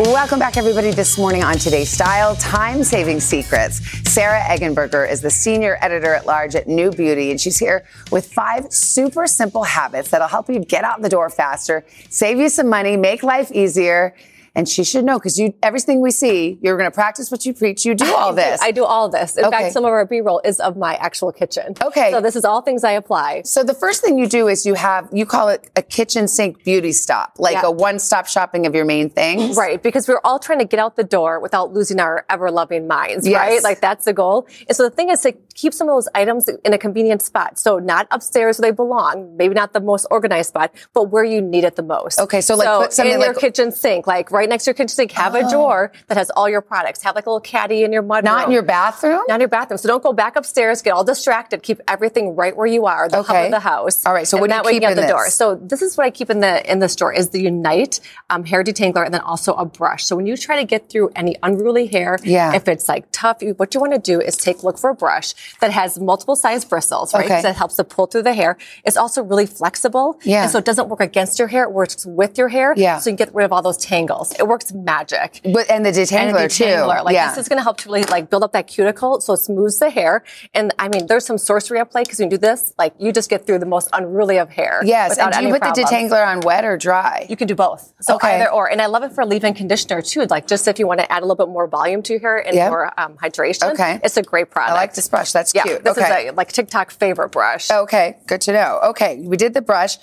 [0.00, 3.86] Welcome back, everybody, this morning on Today's Style Time Saving Secrets.
[4.10, 8.32] Sarah Eggenberger is the senior editor at large at New Beauty, and she's here with
[8.32, 12.70] five super simple habits that'll help you get out the door faster, save you some
[12.70, 14.14] money, make life easier.
[14.54, 17.54] And she should know because you everything we see, you're going to practice what you
[17.54, 17.84] preach.
[17.84, 18.60] You do all this.
[18.60, 19.36] I do all this.
[19.36, 19.56] In Okay.
[19.58, 21.74] fact, some of our B-roll is of my actual kitchen.
[21.82, 22.10] Okay.
[22.10, 23.42] So this is all things I apply.
[23.44, 26.64] So the first thing you do is you have you call it a kitchen sink
[26.64, 27.66] beauty stop, like Yeah.
[27.66, 29.56] a one-stop shopping of your main things.
[29.56, 33.26] Right, because we're all trying to get out the door without losing our ever-loving minds,
[33.28, 33.38] Yes.
[33.40, 33.62] right?
[33.62, 34.46] Like that's the goal.
[34.68, 37.58] And so the thing is to keep some of those items in a convenient spot.
[37.58, 41.40] So not upstairs where they belong, maybe not the most organized spot, but where you
[41.40, 42.18] need it the most.
[42.18, 44.74] Okay, so, like, put something in your like- kitchen sink, like right next to your
[44.74, 45.50] kitchen sink, have a Oh.
[45.50, 47.02] drawer that has all your products.
[47.02, 49.22] Have like a little caddy in your mud Not in your bathroom?
[49.28, 49.78] Not in your bathroom.
[49.78, 51.62] So don't go back upstairs, get all distracted.
[51.62, 53.44] Keep everything right where you are, the hub Okay.
[53.46, 54.04] of the house.
[54.06, 55.28] All right, so what do you keep in the door.
[55.30, 58.44] So this is what I keep in the in the store is the Unite um,
[58.44, 60.04] hair detangler and then also a brush.
[60.06, 62.54] So when you try to get through any unruly hair, Yeah.
[62.54, 65.34] if it's like tough, what you want to do is take look for a brush
[65.60, 67.24] that has multiple size bristles, right?
[67.24, 67.42] Okay.
[67.42, 68.56] That helps to pull through the hair.
[68.84, 70.18] It's also really flexible.
[70.24, 70.42] Yeah.
[70.42, 72.74] And so it doesn't work against your hair, it works with your hair.
[72.76, 72.98] Yeah.
[72.98, 74.32] So you can get rid of all those tangles.
[74.38, 75.40] It works magic.
[75.52, 76.98] But and the detangler, And the detangler.
[76.98, 77.04] too.
[77.04, 77.28] Like yeah.
[77.28, 79.78] this is going to help to really like build up that cuticle so it smooths
[79.78, 80.24] the hair.
[80.54, 83.12] And I mean, there's some sorcery at play because when you do this, like you
[83.12, 84.80] just get through the most unruly of hair.
[84.84, 85.18] yes.
[85.18, 85.90] And do you put problems.
[85.90, 87.26] the detangler on wet or dry?
[87.28, 87.92] You can do both.
[88.00, 88.36] So Okay.
[88.36, 88.70] either or.
[88.70, 90.24] And I love it for leave-in conditioner too.
[90.30, 92.36] Like just if you want to add a little bit more volume to your hair
[92.46, 92.70] and Yep.
[92.70, 93.72] more um, hydration.
[93.72, 94.00] Okay.
[94.04, 94.72] It's a great product.
[94.72, 95.29] I like this brush.
[95.32, 95.84] That's yeah, cute.
[95.84, 96.26] This okay.
[96.26, 97.70] is a like TikTok favorite brush.
[97.70, 98.80] Okay, good to know.
[98.90, 99.96] Okay, we did the brush.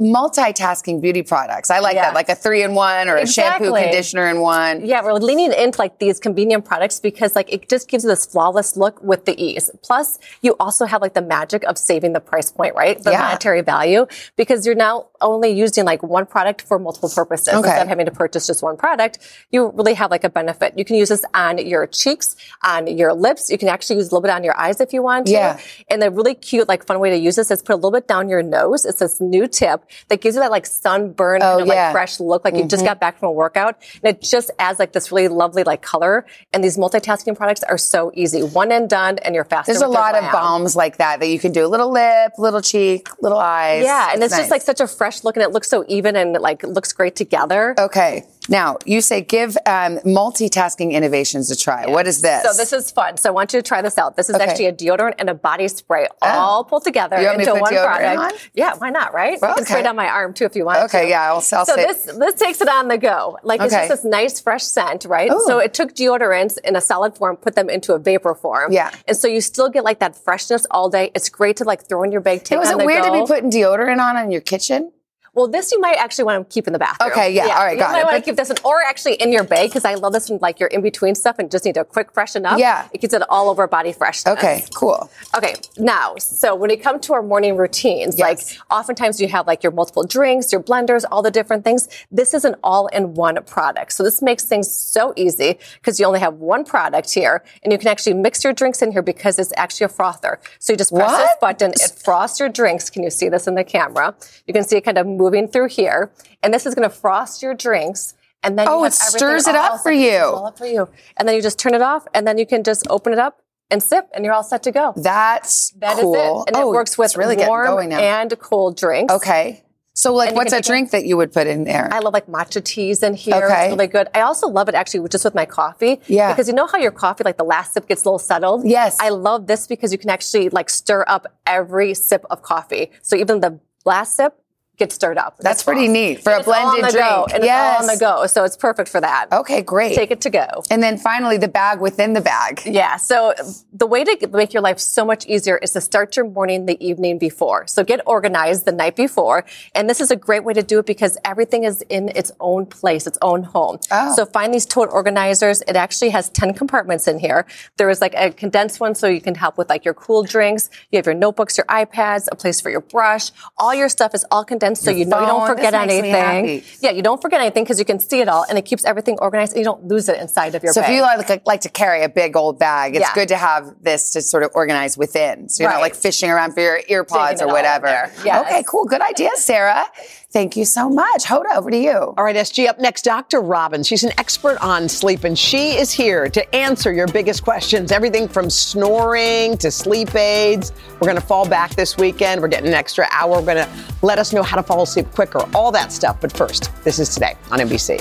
[0.00, 1.70] Multitasking beauty products.
[1.70, 2.06] I like Yeah.
[2.06, 4.84] that, like a three in one or a shampoo conditioner in one.
[4.84, 8.26] Yeah, we're leaning into like these convenient products because like it just gives you this
[8.26, 9.70] flawless look with the ease.
[9.82, 13.02] Plus, you also have like the magic of saving the price point, right?
[13.02, 13.20] The Yeah.
[13.20, 17.58] monetary value because you're now only using like one product for multiple purposes Okay.
[17.58, 19.18] instead of having to purchase just one product.
[19.50, 20.74] You really have like a benefit.
[20.76, 23.50] You can use this on your cheeks, on your lips.
[23.50, 25.32] You can actually use a little bit on your eyes if you want to.
[25.32, 25.58] Yeah.
[25.88, 28.06] And a really cute, like fun way to use this is put a little bit
[28.08, 28.84] down your nose.
[28.84, 31.86] It's this new tip that gives you that like sunburn Oh, kind of yeah.
[31.86, 32.86] like fresh look, like you just Mhm.
[32.86, 33.76] got back from a workout.
[34.02, 36.26] And it just adds like this really lovely like color.
[36.52, 38.42] And these multitasking products are so easy.
[38.42, 39.72] One and done and you're faster.
[39.72, 41.64] There's a lot of balms like that that you can do.
[41.64, 43.84] A little lip, little cheek, little eyes.
[43.84, 44.40] Yeah, and it's nice.
[44.42, 47.16] just like such a fresh look and it looks so even and like looks great
[47.16, 47.74] together.
[47.78, 48.24] Okay.
[48.48, 51.86] Now, you say give um, multitasking innovations a try.
[51.86, 52.42] What is this?
[52.42, 53.16] So this is fun.
[53.16, 54.16] So I want you to try this out.
[54.16, 54.44] This is Okay.
[54.44, 57.74] actually a deodorant and a body spray all pulled together You want me into one
[57.74, 58.18] product.
[58.18, 58.32] on?
[58.52, 59.38] Yeah, why not, right?
[59.40, 59.86] Well, you can spray okay.
[59.86, 61.08] it on my arm too if you want Okay, to.
[61.08, 63.38] yeah, I'll- I'll so say- this this takes it on the go.
[63.42, 65.30] Like it's just this nice fresh scent, right?
[65.32, 65.42] Ooh.
[65.46, 68.72] So it took deodorants in a solid form, put them into a vapor form.
[68.72, 68.90] Yeah.
[69.08, 71.10] And so you still get like that freshness all day.
[71.14, 73.24] It's great to like throw in your bag, take was on it weird to be
[73.26, 74.92] putting deodorant on in your kitchen?
[75.34, 77.10] Well, this you might actually want to keep in the bathroom.
[77.10, 78.04] Okay, yeah, all right, you got might it.
[78.04, 80.38] want to keep this in, or actually in your bag because I love this when
[80.40, 82.58] like you're in between stuff and just need a quick freshen up.
[82.58, 82.88] Yeah.
[82.92, 84.32] it gets it all over body freshness.
[84.36, 85.10] Okay, cool.
[85.36, 89.62] Okay, now, so when it comes to our morning routines, like oftentimes you have like
[89.62, 91.88] your multiple drinks, your blenders, all the different things.
[92.10, 93.92] This is an all-in-one product.
[93.92, 97.78] So this makes things so easy because you only have one product here and you
[97.78, 100.40] can actually mix your drinks in here because it's actually a frother.
[100.58, 102.90] So you just press this button, it frosts your drinks.
[102.90, 104.14] Can you see this in the camera?
[104.46, 106.10] You can see it kind of moving through here.
[106.42, 108.14] And this is going to frost your drinks.
[108.42, 110.18] And then you Oh, it stirs it up for you.
[110.18, 110.88] all up for you.
[111.16, 113.40] And then you just turn it off and then you can just open it up
[113.70, 114.92] and sip and you're all set to go.
[114.96, 116.42] That's That is cool.
[116.42, 116.48] it.
[116.48, 119.14] And Oh, it works with really warm and cold drinks.
[119.14, 119.62] Okay.
[119.96, 121.88] So, like, And what's a drink that you would put in there?
[121.92, 123.36] I love like matcha teas in here.
[123.46, 123.66] Okay.
[123.68, 124.08] It's really good.
[124.12, 126.00] I also love it actually just with my coffee.
[126.08, 126.32] Yeah.
[126.32, 128.66] Because you know how your coffee, like the last sip gets a little settled?
[128.66, 128.96] Yes.
[129.00, 132.90] I love this because you can actually like stir up every sip of coffee.
[133.02, 134.34] So even the last sip
[134.76, 135.38] gets stirred up.
[135.38, 135.92] That's pretty frothed.
[135.92, 137.06] neat for a And on blended drink.
[137.06, 137.80] Go, and yes.
[137.80, 138.26] it's all on the go.
[138.26, 139.28] So it's perfect for that.
[139.32, 139.94] Okay, great.
[139.94, 140.46] Take it to go.
[140.70, 142.62] And then finally, the bag within the bag.
[142.64, 142.96] Yeah.
[142.96, 143.34] So
[143.72, 146.82] the way to make your life so much easier is to start your morning the
[146.84, 147.66] evening before.
[147.66, 149.44] So get organized the night before.
[149.74, 152.66] And this is a great way to do it because everything is in its own
[152.66, 153.78] place, its own home.
[153.90, 154.14] Oh.
[154.14, 155.62] So find these tote organizers.
[155.68, 157.46] It actually has 10 compartments in here.
[157.76, 160.68] There is like a condensed one so you can help with like your cool drinks.
[160.90, 163.30] You have your notebooks, your iPads, a place for your brush.
[163.56, 166.02] All your stuff is all condensed so Your you know you don't forget This makes
[166.02, 166.62] me anything.
[166.80, 169.18] Yeah, you don't forget anything because you can see it all and it keeps everything
[169.20, 170.88] organized and you don't lose it inside of your So bag.
[170.88, 173.14] So if you like, like to carry a big old bag, it's Yeah.
[173.14, 175.48] good to have this to sort of organize within.
[175.48, 177.86] So you're not like fishing around for your ear pods or whatever.
[177.86, 178.12] there.
[178.24, 178.46] Yes.
[178.46, 178.84] Okay, cool.
[178.86, 179.84] Good idea, Sarah.
[180.32, 181.24] Thank you so much.
[181.24, 181.92] Hoda, over to you.
[182.16, 183.40] All right, SG, up next, Dr.
[183.40, 183.84] Robin.
[183.84, 188.26] She's an expert on sleep, and she is here to answer your biggest questions everything
[188.26, 190.72] from snoring to sleep aids.
[190.94, 192.40] We're going to fall back this weekend.
[192.42, 193.40] We're getting an extra hour.
[193.40, 193.68] We're going to
[194.02, 196.20] let us know how to fall asleep quicker, all that stuff.
[196.20, 198.00] But first, this is today on NBC.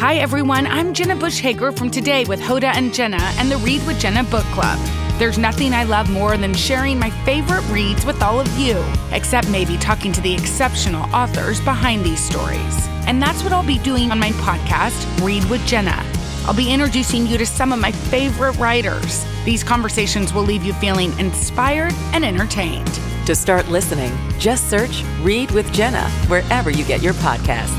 [0.00, 0.66] Hi, everyone.
[0.66, 4.22] I'm Jenna Bush Hager from Today with Hoda and Jenna and the Read with Jenna
[4.22, 4.78] book club.
[5.18, 8.80] There's nothing I love more than sharing my favorite reads with all of you,
[9.10, 12.86] except maybe talking to the exceptional authors behind these stories.
[13.08, 16.00] And that's what I'll be doing on my podcast, Read with Jenna.
[16.48, 19.26] I'll be introducing you to some of my favorite writers.
[19.44, 22.98] These conversations will leave you feeling inspired and entertained.
[23.26, 27.76] To start listening, just search Read with Jenna wherever you get your podcasts.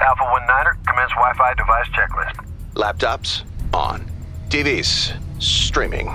[0.00, 2.44] Alpha 19er, commence Wi Fi device checklist.
[2.74, 4.10] Laptops on.
[4.48, 6.12] TVs streaming.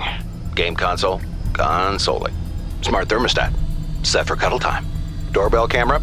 [0.54, 1.22] Game console
[1.54, 2.34] consoling.
[2.82, 3.54] Smart thermostat
[4.02, 4.84] set for cuddle time.
[5.32, 6.02] Doorbell camera.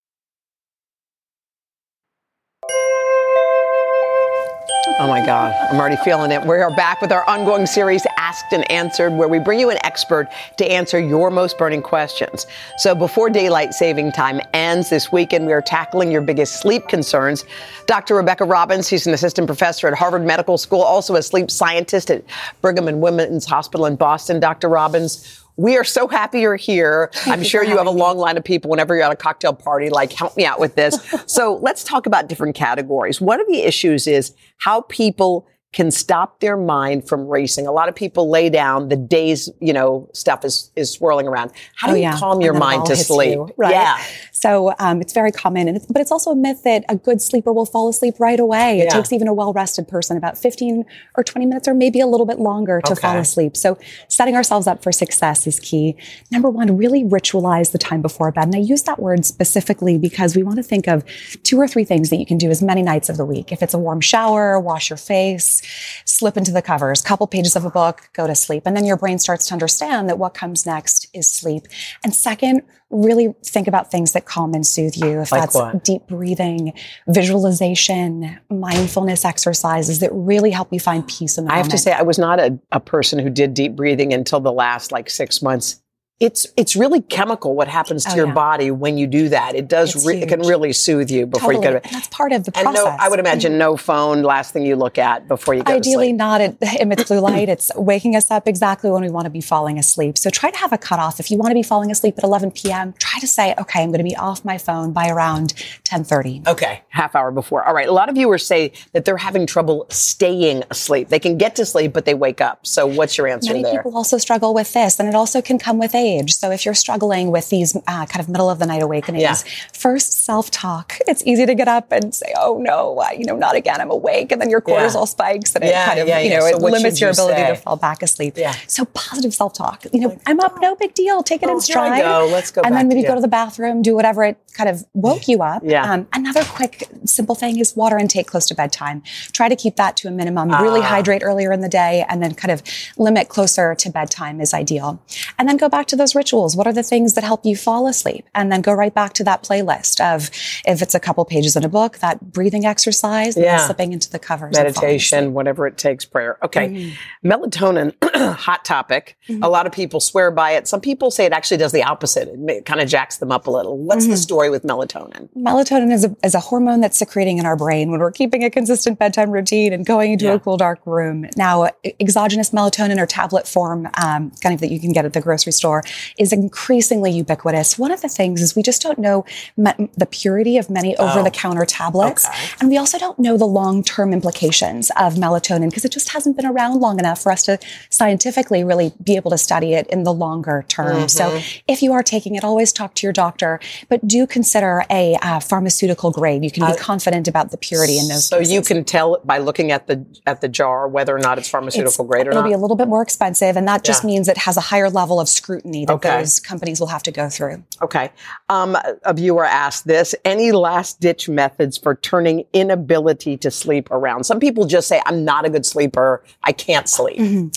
[5.01, 6.45] Oh my God, I'm already feeling it.
[6.45, 9.79] We are back with our ongoing series, Asked and Answered, where we bring you an
[9.83, 12.45] expert to answer your most burning questions.
[12.77, 17.45] So before daylight saving time ends this weekend, we are tackling your biggest sleep concerns.
[17.87, 18.13] Dr.
[18.13, 22.23] Rebecca Robbins, she's an assistant professor at Harvard Medical School, also a sleep scientist at
[22.61, 24.39] Brigham and Women's Hospital in Boston.
[24.39, 24.69] Dr.
[24.69, 27.11] Robbins, we are so happy you're here.
[27.25, 29.89] I'm sure you have a long line of people whenever you're at a cocktail party,
[29.89, 30.97] like, help me out with this.
[31.27, 33.21] so let's talk about different categories.
[33.21, 37.65] One of the issues is how people can stop their mind from racing.
[37.65, 41.49] A lot of people lay down the day's, you know, stuff is, is swirling around.
[41.75, 42.17] How do Oh, you yeah.
[42.17, 43.35] calm your mind to sleep?
[43.35, 43.71] you, right?
[43.71, 43.97] Yeah.
[44.33, 47.21] So um, it's very common, and it's, but it's also a myth that a good
[47.21, 48.79] sleeper will fall asleep right away.
[48.79, 50.83] It takes even a well-rested person about 15
[51.15, 53.55] or 20 minutes, or maybe a little bit longer to fall asleep.
[53.55, 53.77] So
[54.09, 55.95] setting ourselves up for success is key.
[56.31, 60.35] Number one, really ritualize the time before bed, and I use that word specifically because
[60.35, 61.05] we want to think of
[61.43, 63.51] two or three things that you can do as many nights of the week.
[63.53, 65.60] If it's a warm shower, wash your face,
[66.05, 68.97] slip into the covers, couple pages of a book, go to sleep, and then your
[68.97, 71.67] brain starts to understand that what comes next is sleep.
[72.03, 75.21] And second, really think about things that calm and soothe you.
[75.21, 75.83] If Like that's what?
[75.83, 76.73] deep breathing,
[77.07, 81.91] visualization, mindfulness exercises that really help you find peace in the I have to say,
[81.91, 85.41] I was not a, a person who did deep breathing until the last like six
[85.41, 85.81] months.
[86.21, 88.33] It's it's really chemical what happens oh, to Oh, your yeah.
[88.33, 89.55] body when you do that.
[89.55, 91.91] It does re- it can really soothe you before you go to bed.
[91.91, 92.67] That's part of the process.
[92.67, 93.59] And no, I would imagine mm-hmm.
[93.59, 94.21] no phone.
[94.21, 96.41] Last thing you look at before you go to Ideally, not.
[96.41, 97.49] It emits blue light.
[97.49, 100.17] It's waking us up exactly when we want to be falling asleep.
[100.17, 101.19] So try to have a cutoff.
[101.19, 103.89] If you want to be falling asleep at 11 p.m., try to say, okay, I'm
[103.89, 105.53] going to be off my phone by around
[105.85, 106.47] 10:30.
[106.47, 107.63] Okay, half hour before.
[107.63, 107.87] All right.
[107.87, 111.09] A lot of viewers say that they're having trouble staying asleep.
[111.09, 112.67] They can get to sleep, but they wake up.
[112.67, 113.77] So what's your answer Many there?
[113.77, 116.10] people also struggle with this, and it also can come with age.
[116.19, 119.35] So if you're struggling with these uh, kind of middle of the night awakenings, Yeah.
[119.73, 120.97] first self-talk.
[121.07, 123.79] It's easy to get up and say, "Oh no, I, you know, not again.
[123.81, 124.73] I'm awake," and then your Yeah.
[124.73, 126.39] cortisol spikes, and Yeah, it kind of, yeah, you yeah.
[126.39, 127.47] know, So it limits your you ability say?
[127.49, 128.33] to fall back asleep.
[128.37, 128.53] Yeah.
[128.67, 129.85] So positive self-talk.
[129.93, 131.23] You know, I'm up, no big deal.
[131.23, 132.01] Take it Oh, in stride.
[132.01, 132.29] go.
[132.31, 133.09] Let's go And then maybe yeah.
[133.09, 135.61] go to the bathroom, do whatever it kind of woke you up.
[135.65, 135.91] Yeah.
[135.91, 139.01] Um, another quick, simple thing is water intake close to bedtime.
[139.31, 140.49] Try to keep that to a minimum.
[140.61, 140.83] Really Ah.
[140.83, 142.61] hydrate earlier in the day, and then kind of
[142.97, 144.99] limit closer to bedtime is ideal.
[145.39, 146.55] And then go back to those rituals.
[146.55, 148.25] What are the things that help you fall asleep?
[148.35, 150.29] And then go right back to that playlist of
[150.65, 153.65] if it's a couple pages in a book, that breathing exercise, Yeah.
[153.65, 154.55] slipping into the covers.
[154.55, 154.83] and falling asleep.
[154.83, 156.37] meditation, whatever it takes, prayer.
[156.43, 156.67] Okay.
[156.69, 156.91] Mhm.
[157.25, 157.93] Melatonin,
[158.35, 159.17] hot topic.
[159.29, 159.43] Mm-hmm.
[159.43, 160.67] A lot of people swear by it.
[160.67, 162.29] Some people say it actually does the opposite.
[162.47, 163.77] It, kind of jacks them up a little.
[163.77, 164.11] What's Mm-hmm.
[164.11, 165.29] the story with melatonin?
[165.35, 168.49] Melatonin is a, is a hormone that's secreting in our brain when we're keeping a
[168.49, 170.33] consistent bedtime routine and going into Yeah.
[170.33, 171.25] a cool, dark room.
[171.37, 175.21] Now, exogenous melatonin or tablet form, um, kind of that you can get at the
[175.21, 175.83] grocery store,
[176.17, 177.77] is increasingly ubiquitous.
[177.77, 179.25] One of the things is we just don't know
[179.57, 182.27] me- the purity of many over the counter tablets.
[182.59, 186.35] And we also don't know the long term implications of melatonin because it just hasn't
[186.35, 187.57] been around long enough for us to
[187.89, 191.07] scientifically really be able to study it in the longer term.
[191.09, 191.61] So Mhm.
[191.67, 195.39] if you are taking it, always talk to your doctor, but do consider a uh,
[195.39, 196.43] pharmaceutical grade.
[196.43, 198.53] You can be Uh, confident about the purity in those So cases.
[198.53, 202.05] you can tell by looking at the at the jar whether or not it's pharmaceutical
[202.05, 202.39] grade or not.
[202.39, 204.07] It'll be a little bit more expensive, and that just Yeah.
[204.07, 206.19] means it has a higher level of scrutiny that Okay.
[206.19, 207.63] those companies will have to go through.
[207.81, 208.11] Okay.
[208.49, 214.23] Um, a viewer asked this any last ditch methods for turning inability to sleep around?
[214.23, 216.23] Some people just say, I'm not a good sleeper.
[216.43, 217.19] I can't sleep.
[217.19, 217.51] Mhm.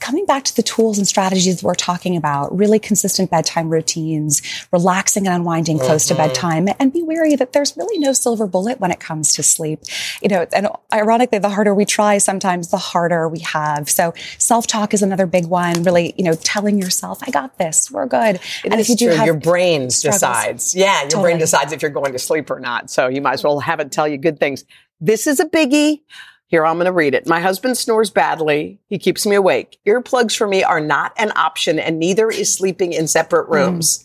[0.00, 5.26] Coming back to the tools and strategies we're talking about, really consistent bedtime routines, relaxing
[5.26, 6.18] and unwinding close to Mhm.
[6.28, 9.80] Bedtime, and be wary that there's really no silver bullet when it comes to sleep.
[10.22, 13.88] You know, and ironically, the harder we try, sometimes the harder we have.
[13.88, 15.82] So self-talk is another big one.
[15.82, 17.90] Really, you know, telling yourself, "I got this.
[17.90, 19.14] We're good." It and is true.
[19.24, 20.74] your brain struggles- decides.
[20.74, 21.22] Yeah, your Totally.
[21.22, 22.90] brain decides if you're going to sleep or not.
[22.90, 24.64] So you might as well have it tell you good things.
[25.00, 26.00] This is a biggie.
[26.48, 27.28] Here, I'm going to read it.
[27.28, 28.80] My husband snores badly.
[28.88, 29.78] He keeps me awake.
[29.86, 33.52] Earplugs for me are not an option, and neither is sleeping in separate mm.
[33.52, 34.04] rooms.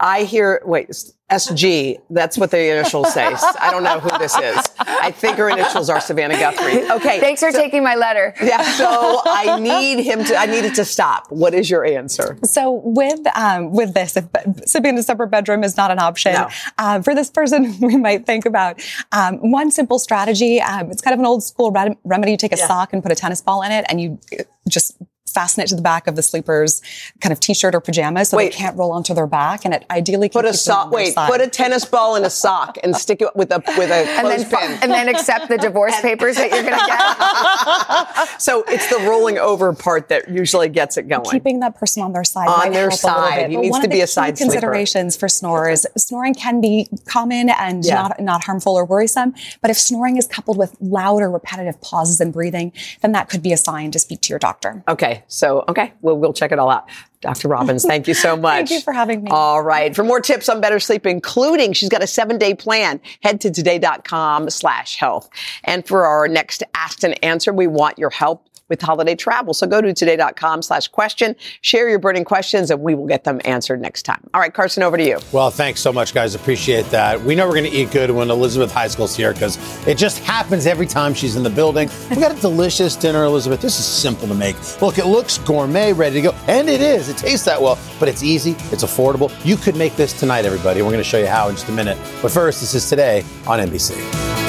[0.00, 0.90] I hear, wait,
[1.30, 3.26] SG, that's what the initials say.
[3.60, 4.56] I don't know who this is.
[4.78, 6.88] I think her initials are Savannah Guthrie.
[6.90, 7.20] Okay.
[7.20, 8.32] Thanks for taking my letter.
[8.40, 11.30] Yeah, so I need him to, I need it to stop.
[11.30, 12.38] What is your answer?
[12.44, 15.98] So with um, with this, if be- sleeping in a separate bedroom is not an
[15.98, 16.48] option No.
[16.78, 18.80] uh, for this person, we might think about
[19.12, 20.60] um, one simple strategy.
[20.62, 22.30] Um, it's kind of an old school rem- remedy.
[22.32, 22.66] You take a Yeah.
[22.68, 24.96] sock and put a tennis ball in it, and you uh, just
[25.32, 26.80] fasten it to the back of the sleeper's
[27.20, 28.52] kind of t-shirt or pajamas so Wait.
[28.52, 30.90] they can't roll onto their back and it ideally can Put a sock.
[30.90, 31.30] Wait, side.
[31.30, 34.26] put a tennis ball in a sock and stick it with a with a And
[34.28, 34.78] then, clothespin.
[34.82, 38.40] and then accept the divorce papers that you're going to get.
[38.40, 41.24] so it's the rolling over part that usually gets it going.
[41.30, 43.50] Keeping that person on their side On might their help a little side.
[43.50, 44.52] He But needs one to of be the a side key sleeper.
[44.52, 45.86] considerations for snorers.
[45.96, 47.94] Snoring can be common and Yeah.
[47.94, 49.34] not not harmful or worrisome.
[49.60, 53.42] But if snoring is coupled with loud or repetitive pauses in breathing, then that could
[53.42, 54.82] be a sign to speak to your doctor.
[55.18, 56.88] Okay, so okay, we'll we'll check it all out.
[57.20, 57.48] Dr.
[57.48, 58.68] Robbins, thank you so much.
[58.68, 59.30] Thank you for having me.
[59.30, 59.94] All right.
[59.94, 63.50] For more tips on better sleep, including she's got a seven day plan, head to
[63.50, 65.28] today.com slash health.
[65.64, 69.54] And for our next asked and answer, we want your help with holiday travel.
[69.54, 73.40] So go to today.com slash question, share your burning questions, and we will get them
[73.44, 74.28] answered next time.
[74.34, 75.18] All right, Carson, over to you.
[75.32, 76.34] Well, thanks so much, guys.
[76.34, 77.20] Appreciate that.
[77.22, 80.66] We know we're going to eat good when Elizabeth Heiskell's here because it just happens
[80.66, 81.90] every time she's in the building.
[82.10, 83.60] We got a delicious dinner, Elizabeth.
[83.60, 84.56] This is simple to make.
[84.80, 87.08] Look, it looks gourmet, ready to go, and it is.
[87.08, 88.52] It tastes that well, but it's easy.
[88.72, 89.32] It's affordable.
[89.44, 90.82] You could make this tonight, everybody.
[90.82, 91.98] We're going to show you how in just a minute.
[92.22, 94.47] But first, this is today on NBC.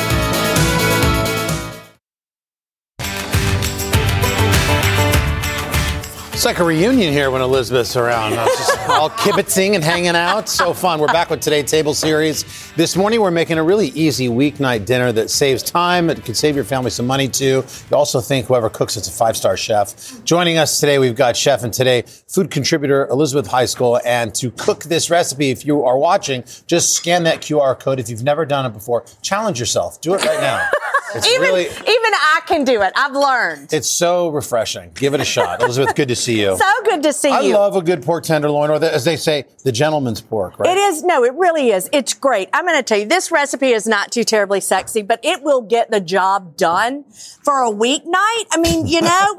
[6.39, 8.31] It's like a reunion here when Elizabeth's around.
[8.87, 10.47] All kibitzing and hanging out.
[10.47, 11.01] So fun.
[11.01, 12.45] We're back with Today Table series.
[12.77, 16.09] This morning, we're making a really easy weeknight dinner that saves time.
[16.09, 17.65] It can save your family some money, too.
[17.91, 20.23] You also think whoever cooks it's a five star chef.
[20.23, 23.99] Joining us today, we've got chef and today food contributor Elizabeth Heiskell.
[24.05, 27.99] And to cook this recipe, if you are watching, just scan that QR code.
[27.99, 29.99] If you've never done it before, challenge yourself.
[29.99, 30.69] Do it right now.
[31.15, 32.93] It's even really, even I can do it.
[32.95, 33.73] I've learned.
[33.73, 34.91] it's so refreshing.
[34.93, 35.61] Give it a shot.
[35.61, 36.57] Elizabeth, good to see you.
[36.57, 37.55] So good to see I you.
[37.55, 40.69] I love a good pork tenderloin, or the, as they say, the gentleman's pork, right?
[40.69, 41.89] It is no, it really is.
[41.91, 42.49] It's great.
[42.53, 45.61] I'm going to tell you, this recipe is not too terribly sexy, but it will
[45.61, 47.03] get the job done
[47.43, 48.45] for a weeknight.
[48.51, 49.35] I mean, you know,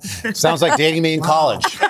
[0.32, 1.64] Sounds like dating me in college.
[1.66, 1.78] okay.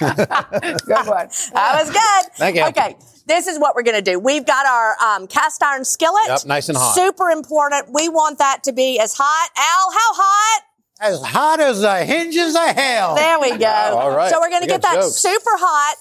[0.00, 1.28] Good one.
[1.52, 2.32] that was good.
[2.36, 2.64] Thank you.
[2.64, 2.96] Okay.
[3.30, 4.18] This is what we're going to do.
[4.18, 6.24] We've got our um, cast iron skillet.
[6.26, 6.96] Yep, nice and hot.
[6.96, 7.86] Super important.
[7.94, 9.50] We want that to be as hot.
[9.56, 10.62] Al, how hot?
[11.00, 13.14] As hot as the hinges of hell.
[13.14, 13.66] There we go.
[13.68, 14.30] all right.
[14.32, 15.14] So we're going to get that jokes.
[15.14, 15.96] super hot,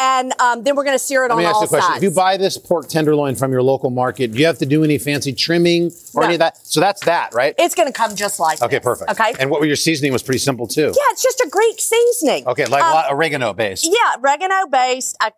[0.00, 1.68] and um, then we're going to sear it Let on me ask all you a
[1.68, 1.88] question.
[1.92, 2.02] sides.
[2.02, 4.82] If you buy this pork tenderloin from your local market, do you have to do
[4.82, 6.26] any fancy trimming or No.
[6.26, 6.56] any of that?
[6.66, 7.54] So that's that, right?
[7.58, 8.64] it's going to come just like that.
[8.64, 9.10] Okay, this, perfect.
[9.10, 9.34] Okay.
[9.38, 10.86] And what were your seasoning was pretty simple too.
[10.86, 12.46] Yeah, it's just a Greek seasoning.
[12.48, 13.84] Okay, like Um, oregano based.
[13.86, 15.16] Yeah, oregano based.
[15.20, 15.32] I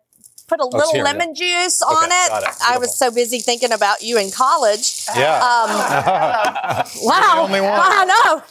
[0.47, 2.47] put a Oh, it's little here, lemon juice Okay, on it.
[2.47, 2.55] it.
[2.67, 5.05] I was so busy thinking about you in college.
[5.15, 5.35] Yeah.
[5.37, 5.69] Um,
[7.03, 7.35] wow.
[7.35, 7.71] the only one.
[7.73, 8.41] I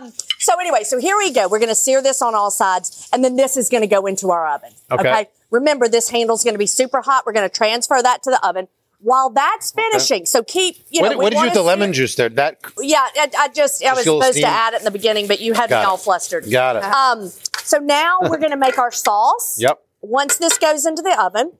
[0.00, 0.04] know.
[0.06, 1.48] Um, so anyway, so here we go.
[1.48, 4.06] We're going to sear this on all sides, and then this is going to go
[4.06, 4.70] into our oven.
[4.90, 5.28] Okay.
[5.50, 7.24] Remember, this handle is going to be super hot.
[7.26, 8.68] We're going to transfer that to the oven
[9.00, 10.26] while that's finishing.
[10.26, 11.92] So keep, you know, what, we what did you do wanna with the sear- lemon
[11.94, 12.28] juice there?
[12.28, 14.42] That Yeah, I, I just, I was Just a little supposed steam?
[14.44, 15.86] to add it in the beginning, but you had Got me it.
[15.88, 16.50] all flustered.
[16.50, 16.84] Got it.
[16.84, 17.28] Um,
[17.62, 19.58] so now we're going to make our sauce.
[19.58, 19.80] Yep.
[20.02, 21.52] Once this goes into the oven,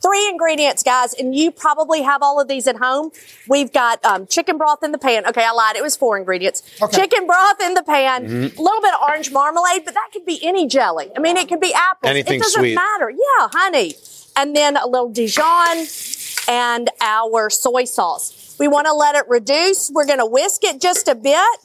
[0.00, 3.10] three ingredients, guys, and you probably have all of these at home.
[3.48, 5.26] We've got um, chicken broth in the pan.
[5.26, 5.76] Okay, I lied.
[5.76, 6.62] It was four ingredients.
[6.92, 8.58] Chicken broth in the pan, a Mhm.
[8.58, 11.10] little bit of orange marmalade, but that could be any jelly.
[11.16, 12.10] I mean, it could be apples.
[12.10, 12.74] Anything it doesn't sweet.
[12.74, 13.10] matter.
[13.10, 13.94] Yeah, honey.
[14.36, 15.86] And then a little Dijon
[16.46, 18.54] and our soy sauce.
[18.60, 19.90] We want to let it reduce.
[19.90, 21.58] We're going to whisk it just a bit.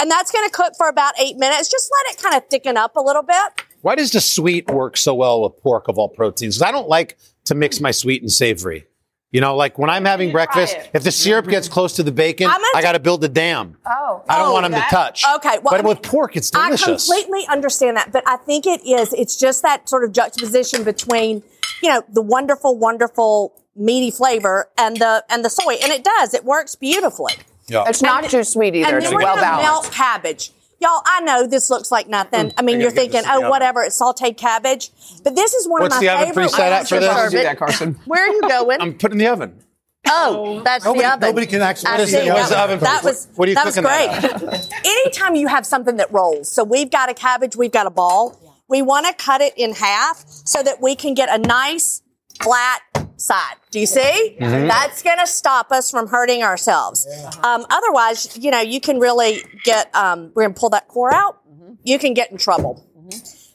[0.00, 1.68] And that's going to cook for about eight minutes.
[1.68, 3.62] Just let it kind of thicken up a little bit.
[3.82, 6.56] Why does the sweet work so well with pork of all proteins?
[6.56, 8.86] Because I don't like to mix my sweet and savory.
[9.30, 11.74] You know, like when I'm having breakfast, if the syrup gets mm-hmm.
[11.74, 13.76] close to the bacon, I'm gonna I got to build a dam.
[13.86, 14.24] Oh.
[14.26, 15.22] I don't oh, want them to touch.
[15.36, 15.58] Okay.
[15.58, 17.10] Well, but I mean, with pork, it's delicious.
[17.10, 19.12] I completely understand that, but I think it is.
[19.12, 21.42] It's just that sort of juxtaposition between,
[21.82, 26.32] you know, the wonderful, wonderful meaty flavor and the and the soy, and it does.
[26.32, 27.34] It works beautifully.
[27.68, 27.84] Yeah.
[27.86, 28.88] It's not too sweet either.
[28.88, 29.70] And It's then we're well gonna balanced.
[29.70, 30.52] melt cabbage.
[30.80, 32.52] Y'all, I know this looks like nothing.
[32.56, 34.90] I mean, I you're thinking, this in the oh, whatever, it's sauteed cabbage.
[35.24, 37.00] But this is one What's of the my oven favorite preset at ways for to
[37.00, 37.16] this?
[37.16, 37.94] serve Do that, Carson.
[38.06, 38.80] Where are you going?
[38.80, 39.64] I'm putting in the oven.
[40.06, 41.28] Oh, that's Nobody- the oven.
[41.28, 42.18] nobody can actually I see see.
[42.20, 42.58] the That, oven.
[42.76, 44.72] oven that was what are you that was great.
[44.84, 48.38] Anytime you have something that rolls, so we've got a cabbage, we've got a ball.
[48.68, 52.02] We want to cut it in half so that we can get a nice
[52.40, 52.80] flat
[53.18, 53.56] side.
[53.70, 54.36] Do you see?
[54.40, 54.68] Mhm.
[54.68, 57.06] That's going to stop us from hurting ourselves.
[57.42, 59.94] Um, otherwise, you know, you can really get.
[59.94, 61.38] Um, we're going to pull that core out.
[61.82, 62.84] You can get in trouble.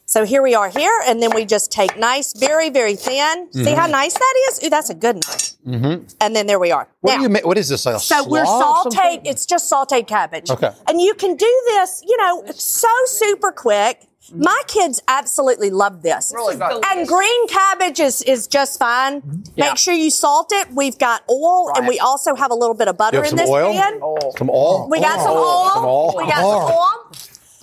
[0.05, 3.51] So here we are here, and then we just take nice, very, very thin.
[3.51, 3.91] See how Mhm.
[3.91, 4.63] nice that is?
[4.63, 5.53] Ooh, that's a good knife.
[5.65, 6.05] Mm-hmm.
[6.21, 6.87] And then there we are.
[7.01, 7.45] What Now- do you make?
[7.47, 7.83] What is this?
[7.87, 9.21] Like a so we're slaw sauteed.
[9.25, 10.51] It's just sauteed cabbage.
[10.51, 10.69] Okay.
[10.87, 14.01] And you can do this, you know, so super quick.
[14.27, 14.43] Mm-hmm.
[14.43, 16.31] My kids absolutely love this.
[16.33, 16.83] Really good.
[16.85, 19.21] And green cabbage is, is just fine.
[19.21, 19.41] Mm-hmm.
[19.55, 19.69] Yeah.
[19.69, 20.71] Make sure you salt it.
[20.71, 23.37] We've got oil and we also have a little bit of butter You have in
[23.37, 23.73] some this oil?
[23.73, 23.99] pan.
[24.37, 24.87] Some oil?
[24.89, 25.69] We got some oil.
[25.73, 26.13] Some oil?
[26.17, 26.69] We got some oil.
[26.69, 26.99] Uh-huh.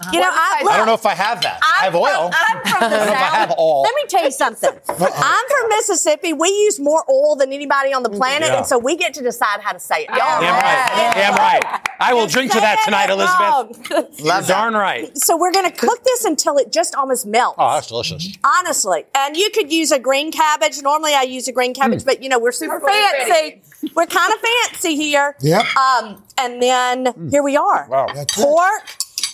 [0.01, 0.11] Uh-huh.
[0.15, 1.61] You know, I, look, I don't know if I have that.
[1.63, 2.31] I have oil.
[2.33, 3.33] I'm from the I don't know if I South.
[3.35, 3.83] have oil.
[3.83, 4.71] Let me tell you something.
[4.89, 5.05] Uh-huh.
[5.13, 6.33] I'm from Mississippi.
[6.33, 8.19] We use more oil than anybody on the mm-hmm.
[8.19, 8.59] planet, Yeah.
[8.59, 10.09] and so we get to decide how to say it.
[10.11, 11.13] Y'all Damn right.
[11.15, 11.91] Damn right.
[12.01, 14.21] I will drink to that tonight, Elizabeth.
[14.21, 15.17] You're darn right.
[15.19, 17.57] So we're going to cook this until it just almost melts.
[17.59, 18.29] Oh, that's delicious.
[18.45, 19.05] Honestly.
[19.15, 20.81] And you could use a green cabbage.
[20.83, 23.63] Normally I use a green cabbage, but you know, we're super fancy.
[23.95, 25.37] We're kind of fancy here.
[25.41, 25.65] Yep.
[25.77, 27.87] Um, and then here we are.
[27.89, 28.07] Wow.
[28.35, 28.83] Pork.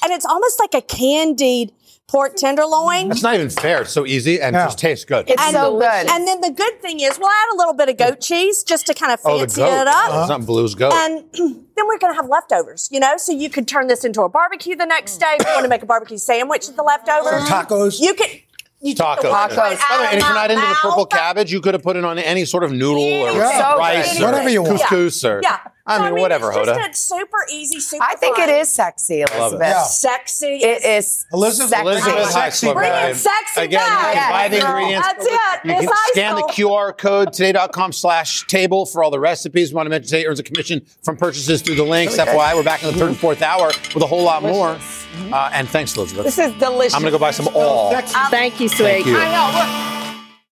[0.03, 1.73] And it's almost like a candied
[2.09, 3.09] pork tenderloin.
[3.09, 3.83] That's not even fair.
[3.83, 5.29] It's so easy and just tastes good.
[5.29, 6.09] It's and, so good.
[6.09, 8.87] And then the good thing is, we'll add a little bit of goat cheese just
[8.87, 9.83] to kind of Oh, the fancy goat.
[9.83, 10.21] it up.
[10.21, 10.93] It's not blue's goat.
[10.93, 13.17] And then we're going to have leftovers, you know?
[13.17, 15.21] So you could turn this into a barbecue the next mm.
[15.21, 15.37] day.
[15.41, 17.49] If you want to make a barbecue sandwich with the leftovers.
[17.49, 18.01] Some tacos.
[18.01, 18.43] You could.
[18.81, 19.23] You Tacos.
[19.23, 19.57] Tacos.
[19.57, 21.97] By the way, and if you're not into the purple cabbage, you could have put
[21.97, 23.75] it on any sort of noodle or Yeah.
[23.75, 24.23] Rice good.
[24.23, 24.81] or Whatever you want.
[24.81, 25.59] couscous or Yeah.
[25.89, 26.75] I So, mean, whatever, it's Hoda.
[26.77, 28.49] just a super easy, super I think fun.
[28.49, 29.37] it is sexy, love it.
[29.39, 29.61] Elizabeth.
[29.69, 29.83] Yeah.
[29.85, 30.47] Sexy.
[30.57, 31.87] It is Elizabeth, sexy.
[31.89, 33.11] Elizabeth Heiskell, Bring babe.
[33.11, 34.15] it sexy Again, back.
[34.15, 35.07] can buy the ingredients.
[35.07, 35.31] That's it.
[35.65, 36.43] You It's can high scan the.
[36.43, 39.71] QR code today.com slash table for all the recipes.
[39.71, 42.19] We want to mention today earns a commission from purchases through the links.
[42.19, 42.31] Okay.
[42.33, 44.79] FYI, we're back in the third and fourth hour with a whole lot more.
[45.33, 46.25] Uh, and thanks, Elizabeth.
[46.25, 46.95] This is delicious.
[46.95, 47.93] I'm going to go buy some all.
[48.31, 48.79] Thank you, sweet.
[48.79, 49.17] Thank you.
[49.19, 49.97] I know.
[50.01, 50.06] Look.